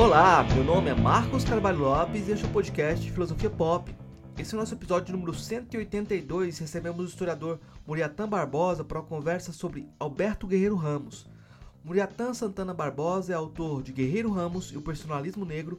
[0.00, 3.94] Olá, meu nome é Marcos Carvalho Lopes e este é o podcast Filosofia Pop.
[4.38, 9.52] Esse é o nosso episódio número 182 recebemos o historiador Muriatan Barbosa para uma conversa
[9.52, 11.28] sobre Alberto Guerreiro Ramos.
[11.84, 15.78] Muriatan Santana Barbosa é autor de Guerreiro Ramos e o Personalismo Negro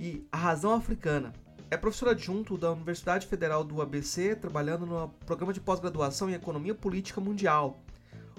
[0.00, 1.34] e A Razão Africana.
[1.70, 6.74] É professor adjunto da Universidade Federal do ABC, trabalhando no programa de pós-graduação em Economia
[6.74, 7.78] Política Mundial.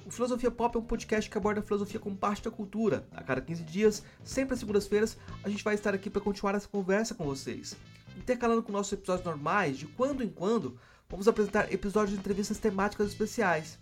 [0.05, 3.07] O Filosofia Pop é um podcast que aborda a filosofia como parte da cultura.
[3.11, 6.67] A cada 15 dias, sempre às segundas-feiras, a gente vai estar aqui para continuar essa
[6.67, 7.75] conversa com vocês.
[8.17, 13.07] Intercalando com nossos episódios normais, de quando em quando, vamos apresentar episódios de entrevistas temáticas
[13.07, 13.77] especiais.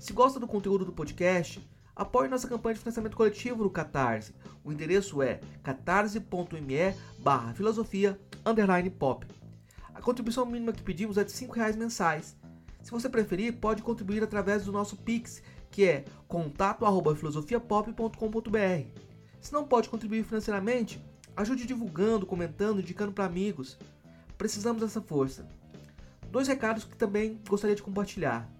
[0.00, 1.62] Se gosta do conteúdo do podcast,
[1.94, 4.32] apoie nossa campanha de financiamento coletivo no Catarse.
[4.64, 8.18] O endereço é catarse.me barra filosofia
[8.98, 9.26] pop.
[9.94, 12.34] A contribuição mínima que pedimos é de R$ reais mensais.
[12.82, 18.86] Se você preferir, pode contribuir através do nosso Pix, que é contato@filosofiapop.com.br.
[19.38, 20.98] Se não pode contribuir financeiramente,
[21.36, 23.76] ajude divulgando, comentando, indicando para amigos.
[24.38, 25.46] Precisamos dessa força.
[26.30, 28.50] Dois recados que também gostaria de compartilhar.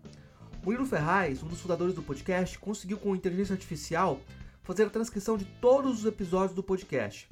[0.62, 4.20] Murilo Ferraz, um dos fundadores do podcast, conseguiu com inteligência artificial
[4.62, 7.28] fazer a transcrição de todos os episódios do podcast.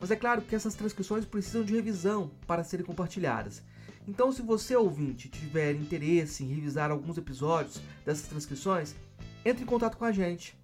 [0.00, 3.62] Mas é claro que essas transcrições precisam de revisão para serem compartilhadas.
[4.06, 8.96] Então, se você ouvinte tiver interesse em revisar alguns episódios dessas transcrições,
[9.44, 10.60] entre em contato com a gente.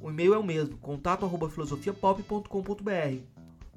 [0.00, 3.20] O e-mail é o mesmo, contato@filosofiapop.com.br.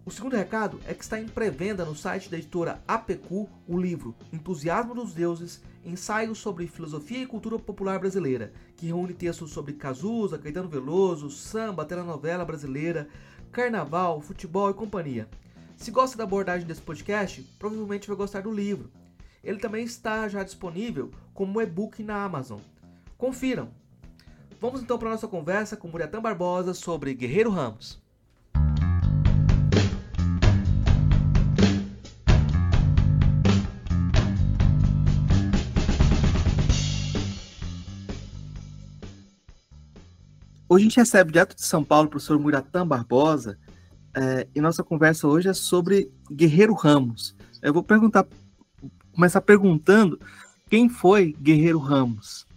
[0.05, 4.13] O segundo recado é que está em pré-venda no site da editora APQ o livro
[4.31, 10.37] Entusiasmo dos Deuses, ensaios sobre filosofia e cultura popular brasileira, que reúne textos sobre Cazuza,
[10.37, 13.07] Caetano Veloso, samba, telenovela brasileira,
[13.51, 15.29] carnaval, futebol e companhia.
[15.77, 18.89] Se gosta da abordagem desse podcast, provavelmente vai gostar do livro.
[19.43, 22.59] Ele também está já disponível como e-book na Amazon.
[23.17, 23.69] Confiram!
[24.59, 28.04] Vamos então para a nossa conversa com Muriatã Barbosa sobre Guerreiro Ramos.
[40.67, 43.55] Hoje a gente recebe direto de São Paulo o professor Muratã Barbosa
[44.15, 47.35] é, e nossa conversa hoje é sobre Guerreiro Ramos.
[47.61, 48.25] Eu vou perguntar,
[49.13, 50.19] começar perguntando
[50.67, 52.47] quem foi Guerreiro Ramos.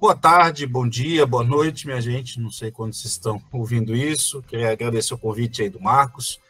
[0.00, 2.40] Boa tarde, bom dia, boa noite, minha gente.
[2.40, 4.42] Não sei quando vocês estão ouvindo isso.
[4.42, 6.40] Queria agradecer o convite aí do Marcos.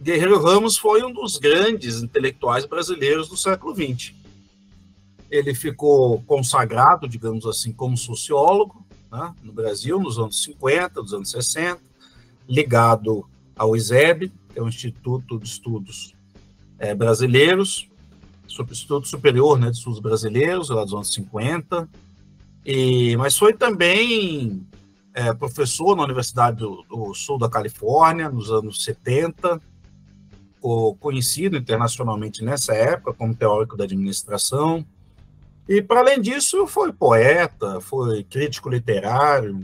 [0.00, 4.14] Guerreiro Ramos foi um dos grandes intelectuais brasileiros do século XX.
[5.30, 11.30] Ele ficou consagrado, digamos assim, como sociólogo né, no Brasil, nos anos 50, nos anos
[11.30, 11.80] 60,
[12.48, 16.14] ligado ao ISEB, que é o Instituto de Estudos
[16.78, 17.88] é, Brasileiros,
[18.70, 21.88] Instituto Superior né, de Estudos Brasileiros, lá dos anos 50,
[22.64, 24.66] e, mas foi também
[25.14, 29.60] é, professor na Universidade do, do, Sul da Califórnia, nos anos 70,
[31.00, 34.84] conhecido internacionalmente nessa época como teórico da administração.
[35.68, 39.62] E, para além disso, foi poeta, foi crítico literário,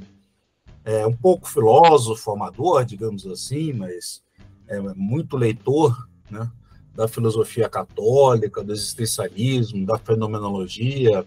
[0.85, 4.23] é, um pouco filósofo, amador, digamos assim, mas
[4.69, 6.51] é, muito leitor né,
[6.95, 11.25] da filosofia católica, do existencialismo, da fenomenologia,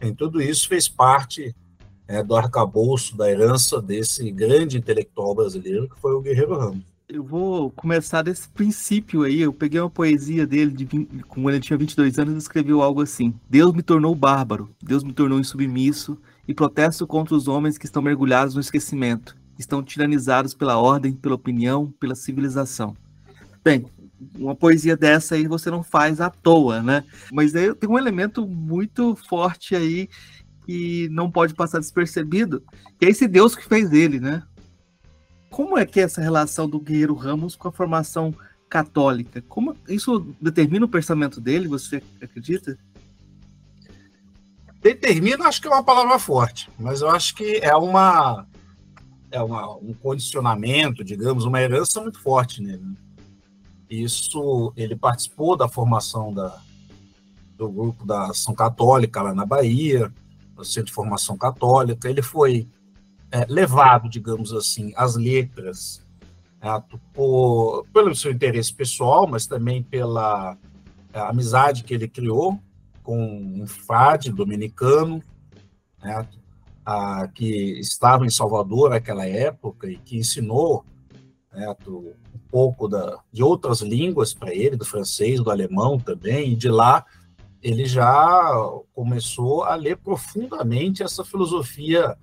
[0.00, 1.54] em tudo isso fez parte
[2.06, 6.93] é, do arcabouço, da herança desse grande intelectual brasileiro que foi o Guerreiro Ramos.
[7.14, 9.40] Eu vou começar desse princípio aí.
[9.40, 13.00] Eu peguei uma poesia dele, de 20, quando ele tinha 22 anos, e escreveu algo
[13.00, 17.86] assim: Deus me tornou bárbaro, Deus me tornou insubmisso, e protesto contra os homens que
[17.86, 22.96] estão mergulhados no esquecimento, estão tiranizados pela ordem, pela opinião, pela civilização.
[23.62, 23.86] Bem,
[24.36, 27.04] uma poesia dessa aí você não faz à toa, né?
[27.32, 30.08] Mas tem um elemento muito forte aí
[30.66, 32.60] que não pode passar despercebido,
[32.98, 34.42] que é esse Deus que fez ele, né?
[35.54, 38.34] Como é que é essa relação do Guerreiro Ramos com a formação
[38.68, 39.40] católica?
[39.42, 42.76] Como isso determina o pensamento dele, você acredita?
[44.80, 48.48] Determina, acho que é uma palavra forte, mas eu acho que é uma
[49.30, 52.82] é uma, um condicionamento, digamos, uma herança muito forte nele.
[52.82, 52.96] Né?
[53.88, 56.58] Isso, ele participou da formação da,
[57.56, 60.12] do grupo da Ação Católica lá na Bahia,
[60.56, 62.10] no Centro de Formação Católica.
[62.10, 62.66] Ele foi
[63.34, 66.06] é, levado, digamos assim, às letras
[66.62, 66.68] é,
[67.12, 70.56] por, pelo seu interesse pessoal, mas também pela
[71.12, 72.60] é, amizade que ele criou
[73.02, 75.20] com um frade dominicano,
[76.00, 76.28] né,
[76.86, 80.84] a, que estava em Salvador naquela época e que ensinou
[81.52, 86.52] né, do, um pouco da, de outras línguas para ele, do francês, do alemão também,
[86.52, 87.04] e de lá
[87.60, 88.54] ele já
[88.94, 92.16] começou a ler profundamente essa filosofia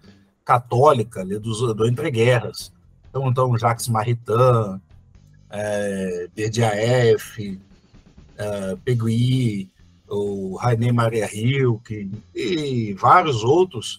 [0.51, 2.73] católica ali, do, do entreguerras.
[3.09, 4.81] Então, então, Jacques Maritain,
[5.49, 7.59] é, Berdyaev,
[8.37, 9.69] é, Pegui,
[10.09, 13.97] o Rainer Maria Rilke e vários outros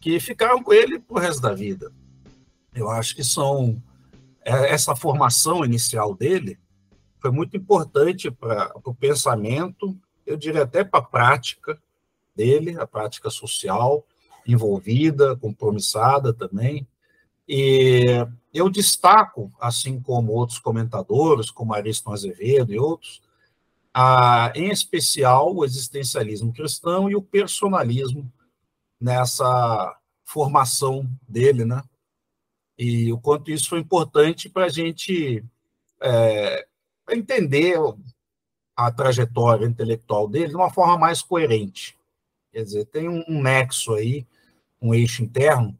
[0.00, 1.92] que ficaram com ele pro resto da vida.
[2.74, 3.76] Eu acho que são
[4.42, 6.58] é, essa formação inicial dele
[7.20, 9.94] foi muito importante para o pensamento,
[10.24, 11.78] eu diria até para a prática
[12.34, 14.06] dele, a prática social
[14.46, 16.86] envolvida, compromissada também.
[17.48, 23.22] E eu destaco, assim como outros comentadores, como Ariston Azevedo e outros,
[23.92, 28.30] a, em especial o existencialismo cristão e o personalismo
[29.00, 31.82] nessa formação dele, né?
[32.78, 35.44] E o quanto isso foi importante para a gente
[36.00, 36.66] é,
[37.10, 37.78] entender
[38.76, 41.98] a trajetória intelectual dele de uma forma mais coerente.
[42.52, 44.26] Quer dizer, tem um, nexo aí,
[44.80, 45.78] um eixo interno,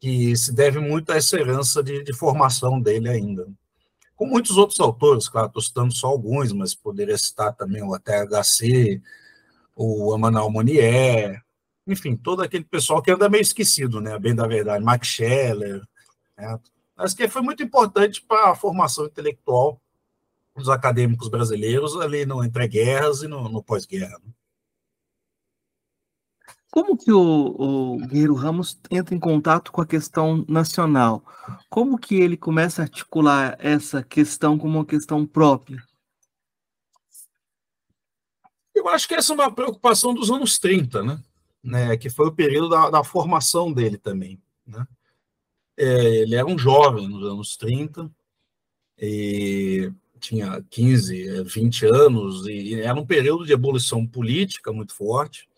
[0.00, 3.46] que se deve muito a essa herança de, de formação dele ainda.
[4.16, 9.00] Com muitos outros autores, claro, estou citando só alguns, mas poderia citar também o ATHC,
[9.74, 11.42] o Emmanuel Monnier,
[11.86, 14.18] enfim, todo aquele pessoal que anda meio esquecido, né?
[14.18, 15.82] Bem da verdade, Max Scheller,
[16.36, 16.58] né?
[16.96, 19.80] mas que foi muito importante para a formação intelectual
[20.56, 24.18] dos acadêmicos brasileiros ali no entre-guerras e no, no pós-guerra.
[24.24, 24.32] Né?
[26.74, 31.24] Como que o, o Guerreiro Ramos entra em contato com a questão nacional?
[31.70, 35.80] Como que ele começa a articular essa questão como uma questão própria?
[38.74, 41.22] Eu acho que essa é uma preocupação dos anos 30, né?
[41.62, 44.42] né, que foi o período da, da formação dele também.
[44.66, 44.84] Né?
[45.76, 48.10] É, ele era um jovem nos anos 30,
[48.98, 55.48] e tinha 15, 20 anos, e era um período de evolução política muito forte,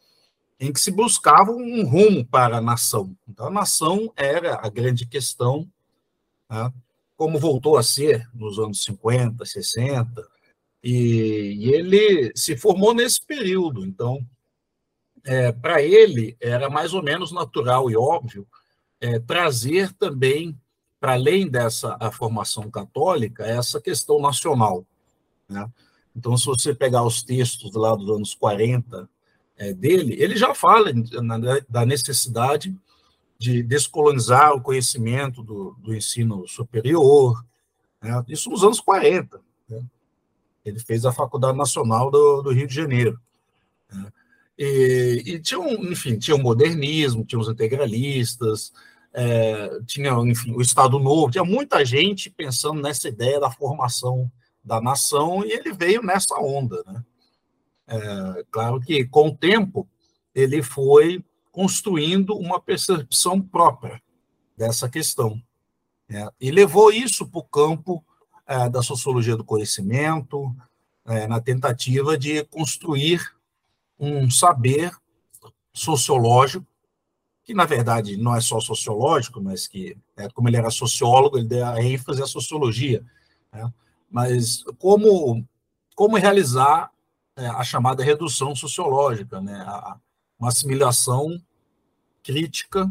[0.58, 3.14] em que se buscava um rumo para a nação.
[3.28, 5.68] Então, a nação era a grande questão,
[6.50, 6.72] né?
[7.16, 10.26] como voltou a ser nos anos 50, 60,
[10.82, 13.84] e, e ele se formou nesse período.
[13.84, 14.26] Então,
[15.24, 18.46] é, para ele era mais ou menos natural e óbvio
[19.00, 20.58] é, trazer também,
[20.98, 24.86] para além dessa a formação católica, essa questão nacional.
[25.48, 25.70] Né?
[26.14, 29.08] Então, se você pegar os textos lá dos anos 40
[29.56, 30.92] é, dele, ele já fala
[31.22, 31.38] na,
[31.68, 32.76] da necessidade
[33.38, 37.44] de descolonizar o conhecimento do, do ensino superior,
[38.02, 38.22] né?
[38.28, 39.40] isso nos anos 40.
[39.68, 39.82] Né?
[40.64, 43.20] Ele fez a Faculdade Nacional do, do Rio de Janeiro.
[43.90, 44.12] Né?
[44.58, 48.72] E, e tinha, um, enfim, tinha o modernismo, tinha os integralistas,
[49.12, 54.30] é, tinha, enfim, o Estado Novo, tinha muita gente pensando nessa ideia da formação
[54.64, 57.02] da nação e ele veio nessa onda, né?
[57.88, 59.88] É, claro que com o tempo
[60.34, 64.02] ele foi construindo uma percepção própria
[64.56, 65.40] dessa questão
[66.08, 66.28] né?
[66.40, 68.04] e levou isso para o campo
[68.46, 70.54] é, da sociologia do conhecimento,
[71.04, 73.20] é, na tentativa de construir
[73.98, 74.92] um saber
[75.72, 76.66] sociológico,
[77.44, 81.48] que na verdade não é só sociológico, mas que, é, como ele era sociólogo, ele
[81.48, 83.04] deu a ênfase à sociologia.
[83.52, 83.72] Né?
[84.10, 85.46] Mas como,
[85.94, 86.90] como realizar
[87.36, 89.62] a chamada redução sociológica, né?
[89.66, 89.98] a,
[90.38, 91.40] uma assimilação
[92.22, 92.90] crítica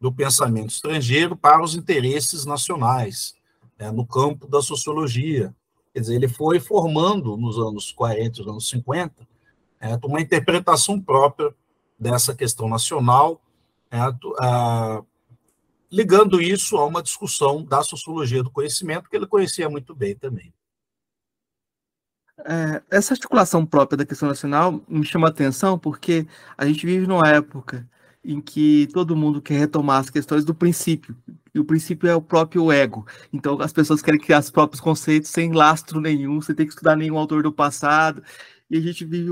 [0.00, 3.34] do pensamento estrangeiro para os interesses nacionais,
[3.78, 3.90] né?
[3.90, 5.54] no campo da sociologia.
[5.92, 9.26] Quer dizer, ele foi formando nos anos 40, nos anos 50,
[9.80, 11.54] é, uma interpretação própria
[11.98, 13.40] dessa questão nacional,
[13.90, 13.98] é,
[15.90, 20.52] ligando isso a uma discussão da sociologia do conhecimento, que ele conhecia muito bem também.
[22.38, 26.26] É, essa articulação própria da questão nacional me chama a atenção porque
[26.58, 27.88] a gente vive numa época
[28.24, 31.14] em que todo mundo quer retomar as questões do princípio,
[31.54, 33.06] e o princípio é o próprio ego.
[33.32, 36.96] Então as pessoas querem criar os próprios conceitos sem lastro nenhum, sem ter que estudar
[36.96, 38.22] nenhum autor do passado,
[38.70, 39.30] e a gente vive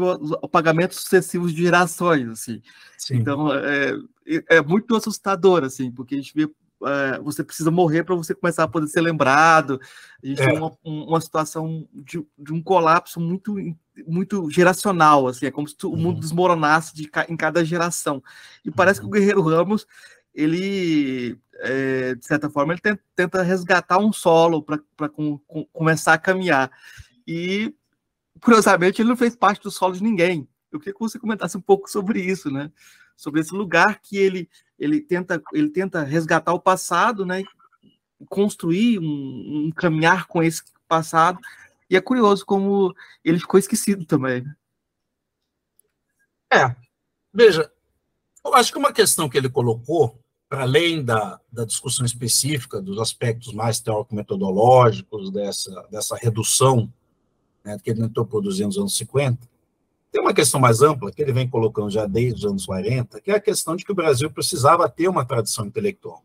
[0.51, 2.61] pagamento sucessivos de gerações, assim.
[2.99, 3.17] Sim.
[3.17, 6.49] Então, é, é, é muito assustador, assim, porque a gente vê
[6.87, 9.81] é, você precisa morrer para você começar a poder ser lembrado.
[10.23, 10.47] A gente é.
[10.47, 13.57] tem uma, uma situação de, de, um colapso muito,
[14.07, 16.21] muito geracional, assim, é como se o mundo uhum.
[16.21, 18.23] desmoronasse de, em cada geração.
[18.65, 19.15] E parece que o uhum.
[19.15, 19.87] Guerreiro Ramos,
[20.35, 26.15] ele, é, de certa forma, ele tenta, tenta resgatar um solo para com, com, começar
[26.15, 26.71] a caminhar.
[27.27, 27.75] E
[28.41, 30.49] curiosamente, ele não fez parte do solo de ninguém.
[30.71, 32.71] Eu queria que você comentasse um pouco sobre isso, né?
[33.17, 34.49] Sobre esse lugar que ele
[34.83, 37.45] ele tenta, ele tenta resgatar o passado, né?
[38.29, 41.39] Construir um, um caminhar com esse passado.
[41.89, 42.93] E é curioso como
[43.25, 44.43] ele ficou esquecido também.
[44.43, 44.57] Né?
[46.53, 46.77] É,
[47.33, 47.71] veja,
[48.45, 52.99] eu acho que uma questão que ele colocou, para além da, da discussão específica dos
[52.99, 56.93] aspectos mais teórico-metodológicos dessa, dessa redução
[57.65, 59.49] né, que ele tentou produzir nos anos 50,
[60.13, 63.31] tem uma questão mais ampla, que ele vem colocando já desde os anos 40, que
[63.31, 66.23] é a questão de que o Brasil precisava ter uma tradição intelectual,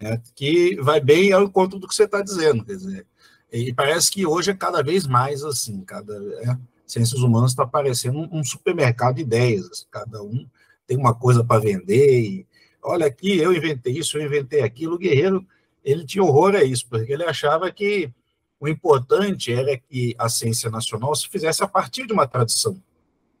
[0.00, 2.64] né, que vai bem ao encontro do que você está dizendo.
[2.64, 3.06] Quer dizer,
[3.52, 8.20] e parece que hoje é cada vez mais assim, cada é, ciências humanas está parecendo
[8.20, 10.48] um, um, supermercado de ideias, cada um
[10.86, 12.46] tem uma coisa para vender, e,
[12.82, 15.46] olha aqui, eu inventei isso, eu inventei aquilo, o Guerreiro,
[15.84, 18.10] ele tinha horror a isso, porque ele achava que
[18.60, 22.80] o importante era que a ciência nacional se fizesse a partir de uma tradição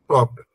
[0.06, 0.46] própria.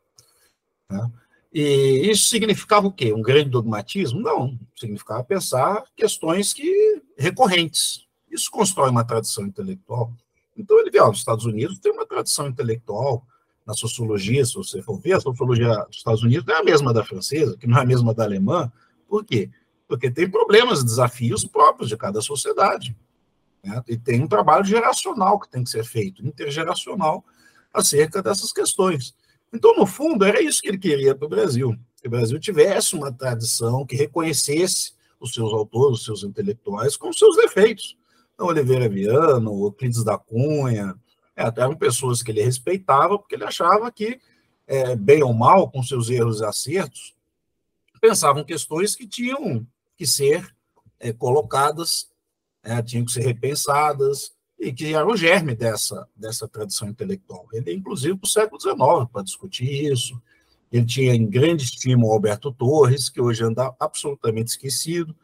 [0.90, 1.10] Né?
[1.52, 3.12] E isso significava o quê?
[3.12, 4.20] Um grande dogmatismo?
[4.20, 8.06] Não, significava pensar questões que recorrentes.
[8.30, 10.12] Isso constrói uma tradição intelectual.
[10.56, 13.24] Então ele vê, ó, os Estados Unidos tem uma tradição intelectual
[13.66, 16.92] na sociologia, se você for ver, a sociologia dos Estados Unidos não é a mesma
[16.92, 18.70] da francesa, que não é a mesma da alemã.
[19.08, 19.50] Por quê?
[19.88, 22.94] Porque tem problemas, desafios próprios de cada sociedade.
[23.64, 23.82] Né?
[23.88, 27.24] E tem um trabalho geracional que tem que ser feito, intergeracional,
[27.72, 29.14] acerca dessas questões.
[29.52, 32.94] Então, no fundo, era isso que ele queria para o Brasil: que o Brasil tivesse
[32.94, 37.96] uma tradição que reconhecesse os seus autores, os seus intelectuais, com seus defeitos.
[38.34, 40.94] Então, Oliveira Viana, Euclides da Cunha,
[41.36, 44.20] é, eram pessoas que ele respeitava, porque ele achava que,
[44.66, 47.14] é, bem ou mal, com seus erros e acertos,
[48.00, 49.66] pensavam questões que tinham
[49.96, 50.54] que ser
[50.98, 52.08] é, colocadas
[52.64, 57.46] né, tinham que ser repensadas, e que era o germe dessa, dessa tradição intelectual.
[57.52, 58.78] Ele, inclusive, para o século XIX,
[59.12, 60.20] para discutir isso.
[60.72, 65.14] Ele tinha em grande estima o Alberto Torres, que hoje anda absolutamente esquecido,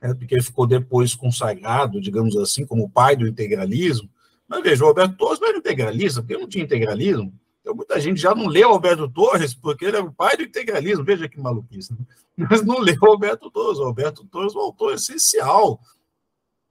[0.00, 4.08] né, porque ele ficou depois consagrado, digamos assim, como pai do integralismo.
[4.46, 7.32] Mas veja, o Alberto Torres não era integralista, porque não tinha integralismo.
[7.60, 11.02] Então, muita gente já não leu Alberto Torres, porque ele era o pai do integralismo.
[11.02, 11.94] Veja que maluquice.
[11.94, 11.98] Né?
[12.36, 13.78] Mas não leu Alberto Torres.
[13.78, 15.80] O Alberto Torres é um autor essencial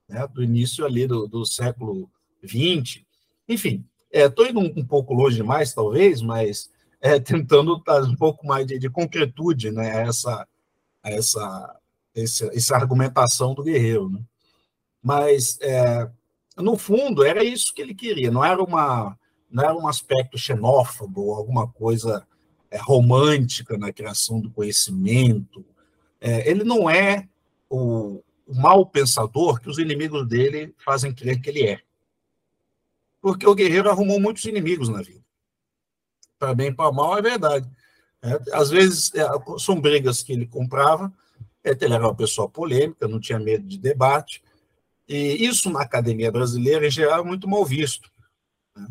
[0.08, 2.10] né, do início ali do, do século
[2.44, 3.02] XX.
[3.48, 6.70] Enfim, estou é, indo um, um, pouco longe demais, talvez, mas
[7.00, 10.48] é, tentando dar um pouco mais de, de concretude né, a essa,
[11.02, 11.80] a essa,
[12.14, 14.10] essa, essa argumentação do guerreiro.
[14.10, 14.20] Né?
[15.02, 16.08] Mas, é,
[16.56, 19.18] no fundo, era isso que ele queria, não era, uma,
[19.50, 22.26] não era um aspecto xenófobo, alguma coisa
[22.70, 25.64] é, romântica na criação do conhecimento.
[26.20, 27.28] É, ele não é
[27.68, 31.80] o mal pensador que os inimigos dele fazem crer que ele é.
[33.20, 35.24] Porque o guerreiro arrumou muitos inimigos na vida.
[36.38, 37.68] Para bem e para mal, é verdade.
[38.22, 39.26] É, às vezes, é,
[39.58, 41.12] são brigas que ele comprava,
[41.62, 44.42] é, ele era uma pessoa polêmica, não tinha medo de debate,
[45.08, 48.10] e isso na academia brasileira, em geral, é muito mal visto.
[48.76, 48.86] Né?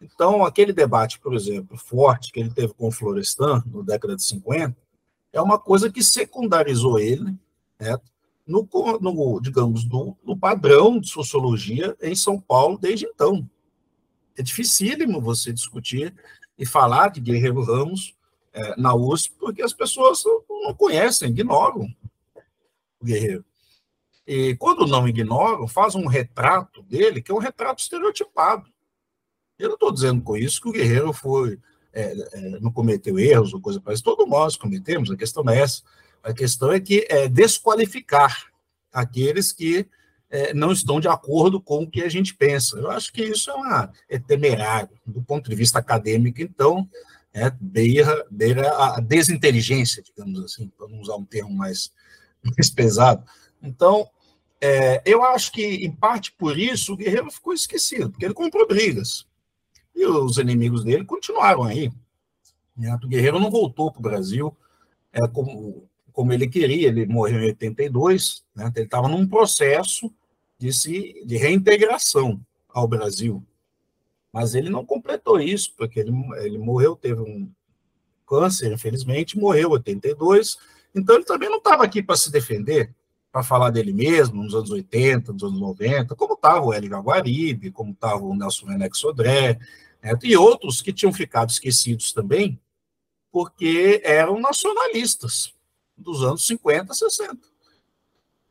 [0.00, 4.22] Então, aquele debate, por exemplo, forte que ele teve com o Florestan, na década de
[4.24, 4.76] 50,
[5.32, 7.34] é uma coisa que secundarizou ele,
[7.78, 7.98] né?
[8.48, 8.66] No,
[9.00, 13.48] no digamos, no, no, padrão de sociologia em São Paulo desde então.
[14.36, 16.14] É dificílimo você discutir
[16.56, 18.16] e falar de Guerreiro Ramos
[18.54, 21.86] é, na USP, porque as pessoas não conhecem, ignoram
[22.98, 23.44] o Guerreiro.
[24.26, 28.70] E quando não ignoram, fazem um retrato dele, que é um retrato estereotipado.
[29.58, 31.58] Eu não estou dizendo com isso que o Guerreiro foi,
[31.92, 34.10] é, é, não cometeu erros ou coisa parecida.
[34.10, 35.82] Todos nós cometemos, a questão é essa
[36.22, 38.46] a questão é que é desqualificar
[38.92, 39.88] aqueles que
[40.30, 42.78] é, não estão de acordo com o que a gente pensa.
[42.78, 46.88] Eu acho que isso é, uma, é temerário, do ponto de vista acadêmico, então,
[47.32, 51.92] é, beira, beira a desinteligência, digamos assim, para não usar um termo mais,
[52.42, 53.24] mais pesado.
[53.62, 54.08] Então,
[54.60, 58.66] é, eu acho que, em parte por isso, o Guerreiro ficou esquecido, porque ele comprou
[58.66, 59.26] brigas.
[59.94, 61.90] E os inimigos dele continuaram aí.
[63.02, 64.56] O Guerreiro não voltou para o Brasil,
[65.12, 68.64] é, como como ele queria, ele morreu em 82, né?
[68.66, 70.12] Então, ele estava num processo
[70.58, 73.40] de, se, de reintegração ao Brasil.
[74.32, 77.48] Mas ele não completou isso, porque ele, ele morreu, teve um
[78.26, 80.58] câncer, infelizmente, morreu em 82.
[80.92, 82.92] Então ele também não estava aqui para se defender,
[83.30, 87.70] para falar dele mesmo, nos anos 80, nos anos 90, como estava o Hélio Jaguaribe,
[87.70, 89.60] como estava o Nelson Renex Sodré,
[90.02, 90.18] né?
[90.24, 92.60] e outros que tinham ficado esquecidos também,
[93.30, 95.56] porque eram nacionalistas
[95.98, 97.38] dos anos 50, 60.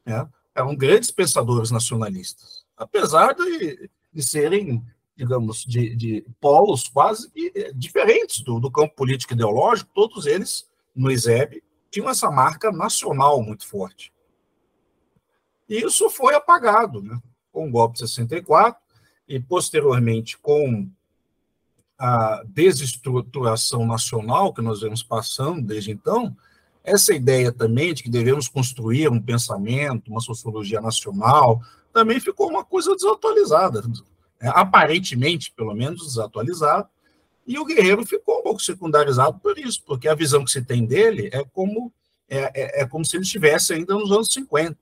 [0.06, 0.30] Né?
[0.54, 4.84] Eram grandes pensadores nacionalistas, apesar de, de serem,
[5.16, 7.32] digamos, de, de polos quase
[7.76, 13.68] diferentes do, do, campo político ideológico, todos eles no ISEB tinham essa marca nacional muito
[13.68, 14.12] forte.
[15.70, 17.20] E isso foi apagado né?
[17.52, 18.82] com o golpe de 64
[19.28, 20.90] e, posteriormente, com
[21.98, 26.36] a desestruturação nacional que nós vemos passando desde então,
[26.88, 32.64] essa ideia também de que devemos construir um pensamento, uma sociologia nacional, também ficou uma
[32.64, 33.94] coisa desatualizada, né?
[34.56, 36.90] aparentemente, pelo menos, desatualizada,
[37.46, 40.86] e o Guerreiro ficou um pouco secundarizado por isso, porque a visão que se tem
[40.86, 41.92] dele é como,
[42.30, 44.78] é, é, é como se ele estivesse ainda nos anos 50.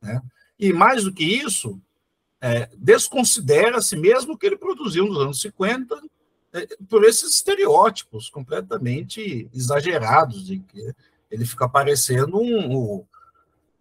[0.00, 0.22] Né?
[0.56, 1.80] E mais do que isso,
[2.40, 6.00] é, desconsidera-se mesmo que ele produziu nos anos 50 é,
[6.88, 10.94] por esses estereótipos completamente exagerados de que
[11.30, 13.04] ele fica parecendo um, um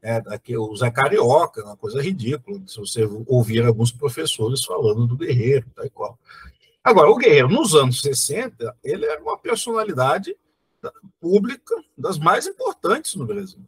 [0.02, 5.18] é, aqui, o Zé Carioca, uma coisa ridícula, se você ouvir alguns professores falando do
[5.18, 6.20] Guerreiro, tal e qual.
[6.84, 10.36] Agora, o Guerreiro, nos anos 60, ele era uma personalidade
[11.20, 13.60] pública das mais importantes no Brasil.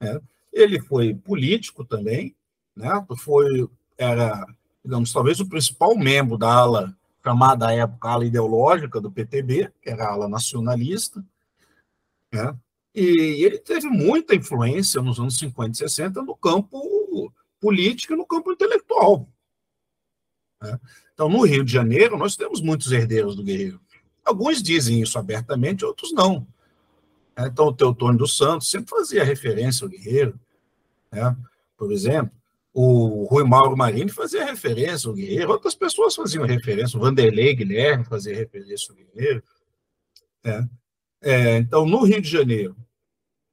[0.00, 0.20] É.
[0.52, 2.34] Ele foi político também,
[2.74, 2.90] né?
[3.18, 4.44] foi, era,
[4.84, 9.90] digamos, talvez o principal membro da ala, chamada à época ala ideológica do PTB, que
[9.90, 11.24] era a ala nacionalista,
[12.32, 12.56] né?
[12.94, 18.26] e ele teve muita influência nos anos 50 e 60 no campo político e no
[18.26, 19.28] campo intelectual.
[20.60, 20.78] Né?
[21.14, 23.80] Então, no Rio de Janeiro, nós temos muitos herdeiros do Guerreiro.
[24.24, 26.46] Alguns dizem isso abertamente, outros não.
[27.36, 30.38] É, então, o Teotônio dos Santos sempre fazia referência ao Guerreiro.
[31.12, 31.36] Né?
[31.76, 32.32] Por exemplo,
[32.72, 38.04] o Rui Mauro Marini fazia referência ao Guerreiro, outras pessoas faziam referência, o Vanderlei Guilherme
[38.04, 39.42] fazia referência ao Guerreiro.
[40.44, 40.64] É.
[41.22, 42.74] É, então, no Rio de Janeiro,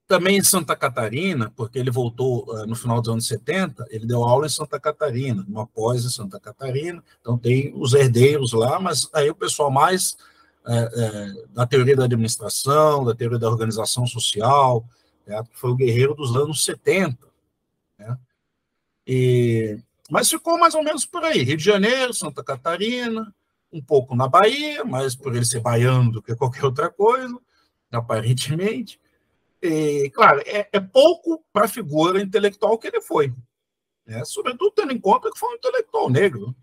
[0.08, 4.24] também em Santa Catarina, porque ele voltou uh, no final dos anos 70, ele deu
[4.24, 9.10] aula em Santa Catarina, uma pós em Santa Catarina, então tem os herdeiros lá, mas
[9.14, 10.16] aí o pessoal mais
[10.66, 14.86] é, é, da teoria da administração, da teoria da organização social,
[15.26, 17.18] né, foi o guerreiro dos anos 70.
[18.00, 18.18] Né?
[19.08, 23.34] E, mas ficou mais ou menos por aí, Rio de Janeiro, Santa Catarina,
[23.72, 27.38] um pouco na Bahia, mais por ele ser baiano do que qualquer outra coisa,
[27.92, 29.00] aparentemente.
[29.62, 33.34] E, claro, é, é pouco para a figura intelectual que ele foi,
[34.06, 34.24] né?
[34.26, 36.56] sobretudo tendo em conta que foi um intelectual negro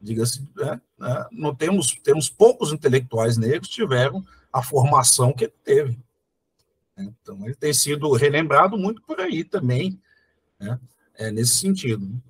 [0.00, 5.54] diga-se, né, né, não temos, temos poucos intelectuais negros que tiveram a formação que ele
[5.64, 5.98] teve.
[6.96, 7.12] Né.
[7.22, 10.00] Então, ele tem sido relembrado muito por aí também,
[10.58, 10.78] né,
[11.18, 12.22] é, nesse sentido.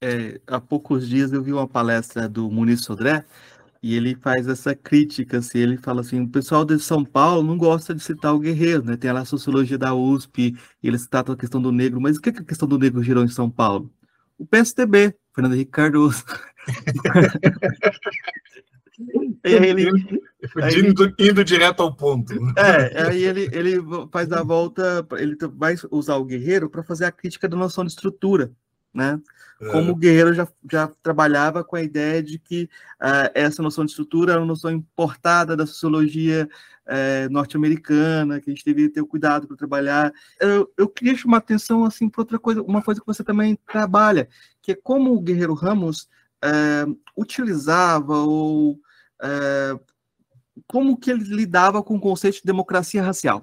[0.00, 3.24] É, há poucos dias eu vi uma palestra do Muniz Sodré,
[3.82, 7.58] e ele faz essa crítica, assim, ele fala assim, o pessoal de São Paulo não
[7.58, 8.96] gosta de citar o guerreiro, né?
[8.96, 12.20] Tem lá a sociologia da USP, e eles tratam a questão do negro, mas o
[12.20, 13.92] que, que a questão do negro girou em São Paulo?
[14.38, 16.24] O PSDB, Fernando Henrique Cardoso.
[19.44, 19.88] aí ele,
[20.88, 22.32] indo, indo, direto ao ponto.
[22.56, 23.76] É, aí ele, ele
[24.10, 27.90] faz a volta, ele vai usar o guerreiro para fazer a crítica da noção de
[27.90, 28.52] estrutura,
[28.92, 29.20] né?
[29.70, 29.92] Como é.
[29.92, 32.64] o Guerreiro já, já trabalhava com a ideia de que
[33.00, 36.48] uh, essa noção de estrutura era uma noção importada da sociologia
[36.86, 40.12] uh, norte-americana, que a gente deveria ter cuidado para trabalhar.
[40.40, 44.28] Eu, eu queria chamar atenção assim para outra coisa, uma coisa que você também trabalha,
[44.60, 46.08] que é como o Guerreiro Ramos
[46.44, 48.78] uh, utilizava ou
[50.66, 53.40] como que ele lidava com o conceito de democracia racial.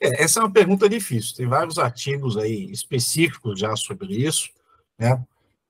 [0.00, 1.36] É, essa é uma pergunta difícil.
[1.36, 4.48] Tem vários artigos aí específicos já sobre isso.
[4.98, 5.22] Né?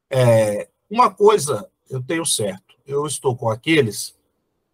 [0.09, 2.77] É, uma coisa eu tenho certo.
[2.87, 4.17] Eu estou com aqueles,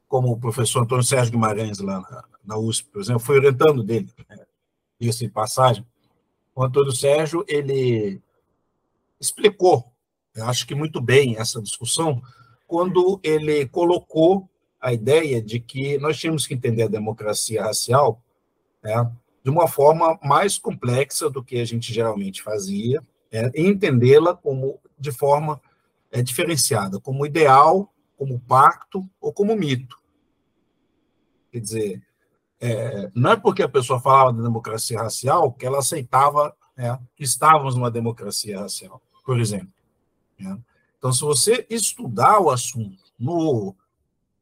[0.07, 4.13] como o professor Antônio Sérgio Guimarães, lá na, na USP, por exemplo, foi orientando dele,
[4.29, 4.45] né?
[5.01, 5.87] isso em passagem.
[6.55, 8.21] O Antônio Sérgio, ele
[9.19, 9.91] explicou,
[10.45, 12.23] acho que muito bem essa discussão,
[12.67, 14.49] quando ele colocou
[14.81, 18.23] a ideia de que nós tínhamos que entender a democracia racial
[18.83, 19.11] né,
[19.43, 25.13] de uma forma mais complexa do que a gente geralmente fazia, é, entendê-la como de
[25.13, 25.61] forma
[26.11, 29.97] é, diferenciada, como ideal, como pacto ou como mito.
[31.53, 32.03] Quer dizer,
[32.61, 37.25] é, não é porque a pessoa falava de democracia racial que ela aceitava né, que
[37.25, 39.76] estávamos numa democracia racial, por exemplo.
[40.39, 40.59] Né?
[40.99, 43.75] Então, se você estudar o assunto no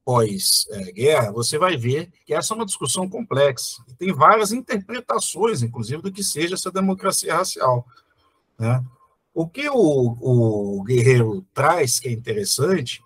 [0.05, 3.83] pós-guerra, você vai ver que essa é uma discussão complexa.
[3.89, 7.87] E tem várias interpretações, inclusive, do que seja essa democracia racial.
[8.59, 8.85] Né?
[9.35, 9.77] O que o,
[10.21, 13.03] o Guerreiro traz, que é interessante,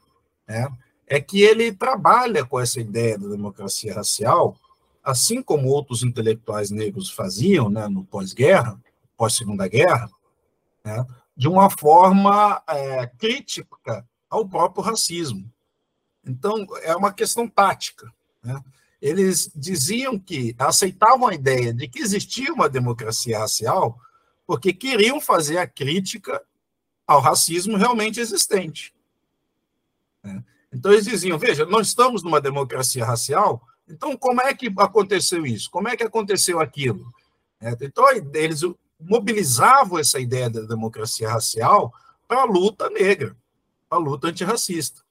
[0.46, 0.68] né,
[1.06, 4.54] é que ele trabalha com essa ideia da democracia racial,
[5.02, 8.78] assim como outros intelectuais negros faziam né, no pós-guerra,
[9.16, 10.10] pós-segunda guerra,
[10.84, 11.06] né,
[11.38, 15.48] de uma forma é, crítica ao próprio racismo.
[16.26, 18.12] Então, é uma questão tática.
[18.42, 18.60] Né?
[19.00, 23.96] Eles diziam que aceitavam a ideia de que existia uma democracia racial
[24.44, 26.42] porque queriam fazer a crítica
[27.06, 28.92] ao racismo realmente existente.
[30.24, 30.42] Né?
[30.72, 35.70] Então eles diziam: veja, nós estamos numa democracia racial, então como é que aconteceu isso?
[35.70, 37.12] Como é que aconteceu aquilo?
[37.60, 38.62] É, então eles
[39.00, 41.92] mobilizavam essa ideia da democracia racial
[42.26, 43.36] para a luta negra,
[43.88, 45.02] para a luta antirracista.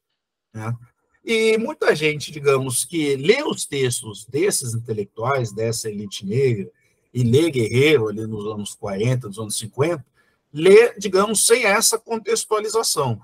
[0.53, 0.75] Né?
[1.23, 6.71] E muita gente, digamos, que lê os textos desses intelectuais, dessa elite negra,
[7.13, 10.05] e lê Guerreiro ali nos anos 40, nos anos 50,
[10.53, 13.21] lê, digamos, sem essa contextualização.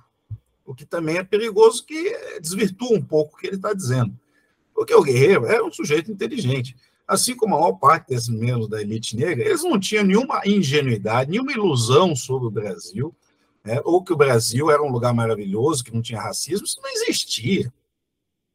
[0.66, 4.18] O que também é perigoso, que desvirtua um pouco o que ele está dizendo.
[4.74, 6.76] Porque o Guerreiro é um sujeito inteligente.
[7.08, 11.32] Assim como a maior parte desses membros da elite negra, eles não tinham nenhuma ingenuidade,
[11.32, 13.14] nenhuma ilusão sobre o Brasil,
[13.64, 13.82] né?
[13.84, 16.66] ou que o Brasil era um lugar maravilhoso, que não tinha racismo.
[16.66, 17.72] Isso não existia.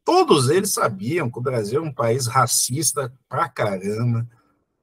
[0.04, 4.26] Todos eles sabiam que o Brasil é um país racista pra caramba.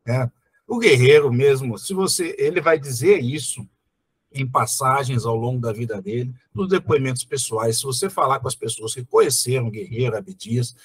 [0.06, 0.32] Né?
[0.68, 3.68] O Guerreiro mesmo, se você, ele vai dizer isso
[4.32, 7.78] em passagens ao longo da vida dele, nos depoimentos pessoais.
[7.78, 10.76] Se você falar com as pessoas que conheceram Guerreiro, Abdias,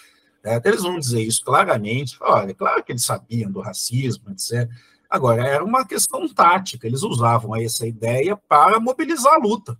[0.42, 2.16] né, eles vão dizer isso claramente.
[2.20, 4.68] Olha, claro que eles sabiam do racismo, etc.
[5.08, 9.76] Agora, era uma questão tática, eles usavam essa ideia para mobilizar a luta.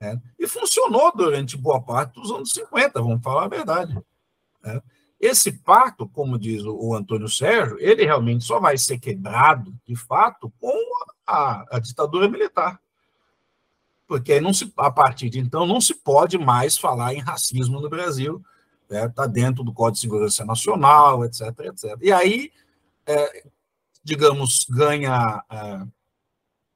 [0.00, 0.20] Né?
[0.38, 3.96] E funcionou durante boa parte dos anos 50, vamos falar a verdade.
[4.62, 4.82] Né?
[5.20, 10.50] Esse pacto, como diz o Antônio Sérgio, ele realmente só vai ser quebrado, de fato,
[10.58, 10.74] com
[11.26, 12.80] a, a ditadura militar.
[14.06, 17.88] Porque não se, a partir de então não se pode mais falar em racismo no
[17.88, 18.42] Brasil,
[18.90, 19.32] está né?
[19.32, 21.96] Dentro do Código de Segurança Nacional, etc, etc.
[22.00, 22.52] E aí,
[23.06, 23.44] é,
[24.02, 25.86] digamos, ganha, é,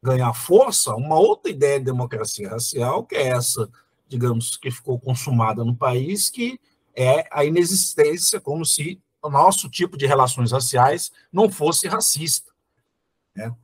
[0.02, 3.68] ganha força uma outra ideia de democracia racial, que é essa,
[4.08, 6.58] digamos, que ficou consumada no país, que
[6.94, 12.52] é a inexistência, como se o nosso tipo de relações raciais não fosse racista.
[13.34, 13.54] Né?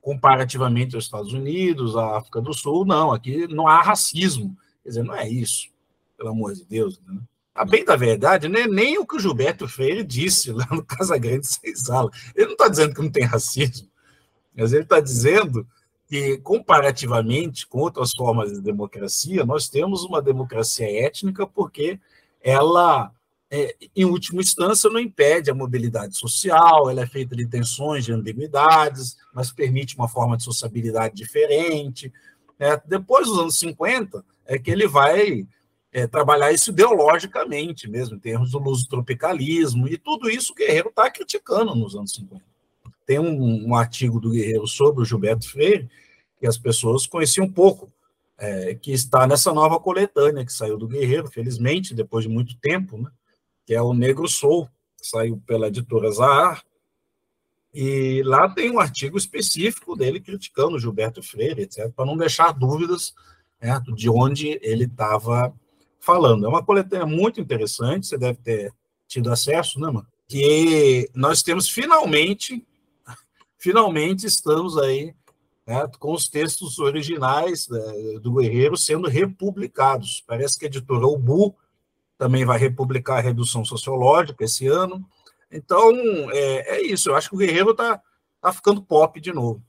[0.00, 4.56] Comparativamente aos Estados Unidos, à África do Sul, não, aqui não há racismo.
[4.82, 5.68] Quer dizer, não é isso,
[6.16, 7.00] pelo amor de Deus.
[7.00, 7.20] Né?
[7.58, 10.84] A bem da verdade, não é nem o que o Gilberto Freire disse lá no
[10.84, 12.08] Casa Grande Senzala.
[12.32, 13.88] Ele não está dizendo que não tem racismo,
[14.56, 15.66] mas ele está dizendo
[16.06, 21.98] que, comparativamente com outras formas de democracia, nós temos uma democracia étnica porque
[22.40, 23.10] ela,
[23.50, 28.12] é, em última instância, não impede a mobilidade social, ela é feita de tensões, de
[28.12, 32.12] ambiguidades, mas permite uma forma de sociabilidade diferente.
[32.56, 35.44] É, depois dos anos 50, é que ele vai
[35.92, 41.10] é, trabalhar isso ideologicamente mesmo, em termos do luso-tropicalismo, e tudo isso o Guerreiro está
[41.10, 42.42] criticando nos anos 50.
[43.06, 45.88] Tem um, um, artigo do Guerreiro sobre o Gilberto Freire,
[46.38, 47.90] que as pessoas conheciam pouco,
[48.36, 52.98] é, que está nessa nova coletânea que saiu do Guerreiro, felizmente, depois de muito tempo,
[52.98, 53.10] né,
[53.66, 56.62] que é o Negro Soul, que saiu pela editora Zahar,
[57.72, 62.52] e lá tem um artigo específico dele criticando o Gilberto Freire, etc., para não deixar
[62.52, 63.14] dúvidas
[63.60, 65.54] né, de onde ele estava
[66.00, 66.46] falando.
[66.46, 68.72] É uma coletânea muito interessante, você deve ter
[69.06, 70.06] tido acesso, né, mano?
[70.26, 72.66] Que nós temos finalmente,
[73.58, 75.14] finalmente estamos aí
[75.66, 80.22] né, com os textos originais né, do Guerreiro sendo republicados.
[80.26, 81.54] Parece que a editora Ubu
[82.16, 85.06] também vai republicar a Redução Sociológica esse ano.
[85.50, 85.92] Então,
[86.32, 87.10] é, é isso.
[87.10, 88.00] Eu acho que o Guerreiro está
[88.40, 89.62] tá ficando pop de novo.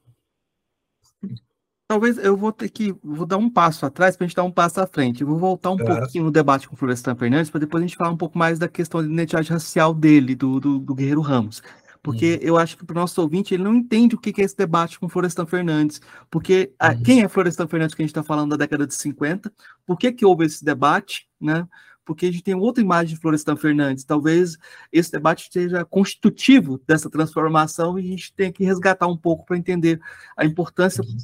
[1.89, 4.51] Talvez eu vou ter que vou dar um passo atrás para a gente dar um
[4.51, 5.21] passo à frente.
[5.21, 5.83] Eu vou voltar um é.
[5.83, 8.59] pouquinho no debate com o Florestan Fernandes para depois a gente falar um pouco mais
[8.59, 11.63] da questão da identidade racial dele, do, do, do Guerreiro Ramos.
[12.03, 12.47] Porque uhum.
[12.47, 14.99] eu acho que para o nosso ouvinte ele não entende o que é esse debate
[14.99, 15.99] com Florestan Fernandes.
[16.29, 17.01] Porque ah, uhum.
[17.01, 19.51] quem é Florestan Fernandes que a gente está falando da década de 50?
[19.83, 21.27] Por que, que houve esse debate?
[21.41, 21.67] Né?
[22.05, 24.03] Porque a gente tem outra imagem de Florestan Fernandes.
[24.03, 24.59] Talvez
[24.93, 29.57] esse debate seja constitutivo dessa transformação e a gente tem que resgatar um pouco para
[29.57, 29.99] entender
[30.37, 31.17] a importância uhum.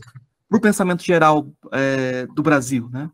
[0.55, 2.89] Para o pensamento geral é, do Brasil.
[2.91, 3.09] Né?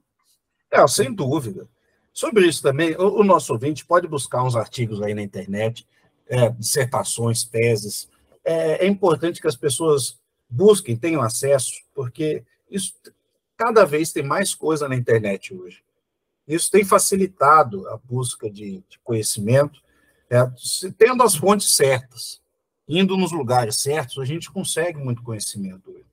[0.69, 1.67] É, sem dúvida.
[2.13, 5.87] Sobre isso também, o, o nosso ouvinte pode buscar uns artigos aí na internet
[6.27, 8.09] é, dissertações, teses.
[8.43, 12.93] É, é, importante que as pessoas busquem, tenham acesso, porque isso
[13.57, 15.83] cada vez tem mais coisa na internet hoje.
[16.47, 19.81] Isso tem facilitado a busca de, de conhecimento,
[20.29, 20.39] é,
[20.97, 22.41] tendo as fontes certas,
[22.87, 26.10] indo nos lugares certos, a gente consegue muito conhecimento hoje.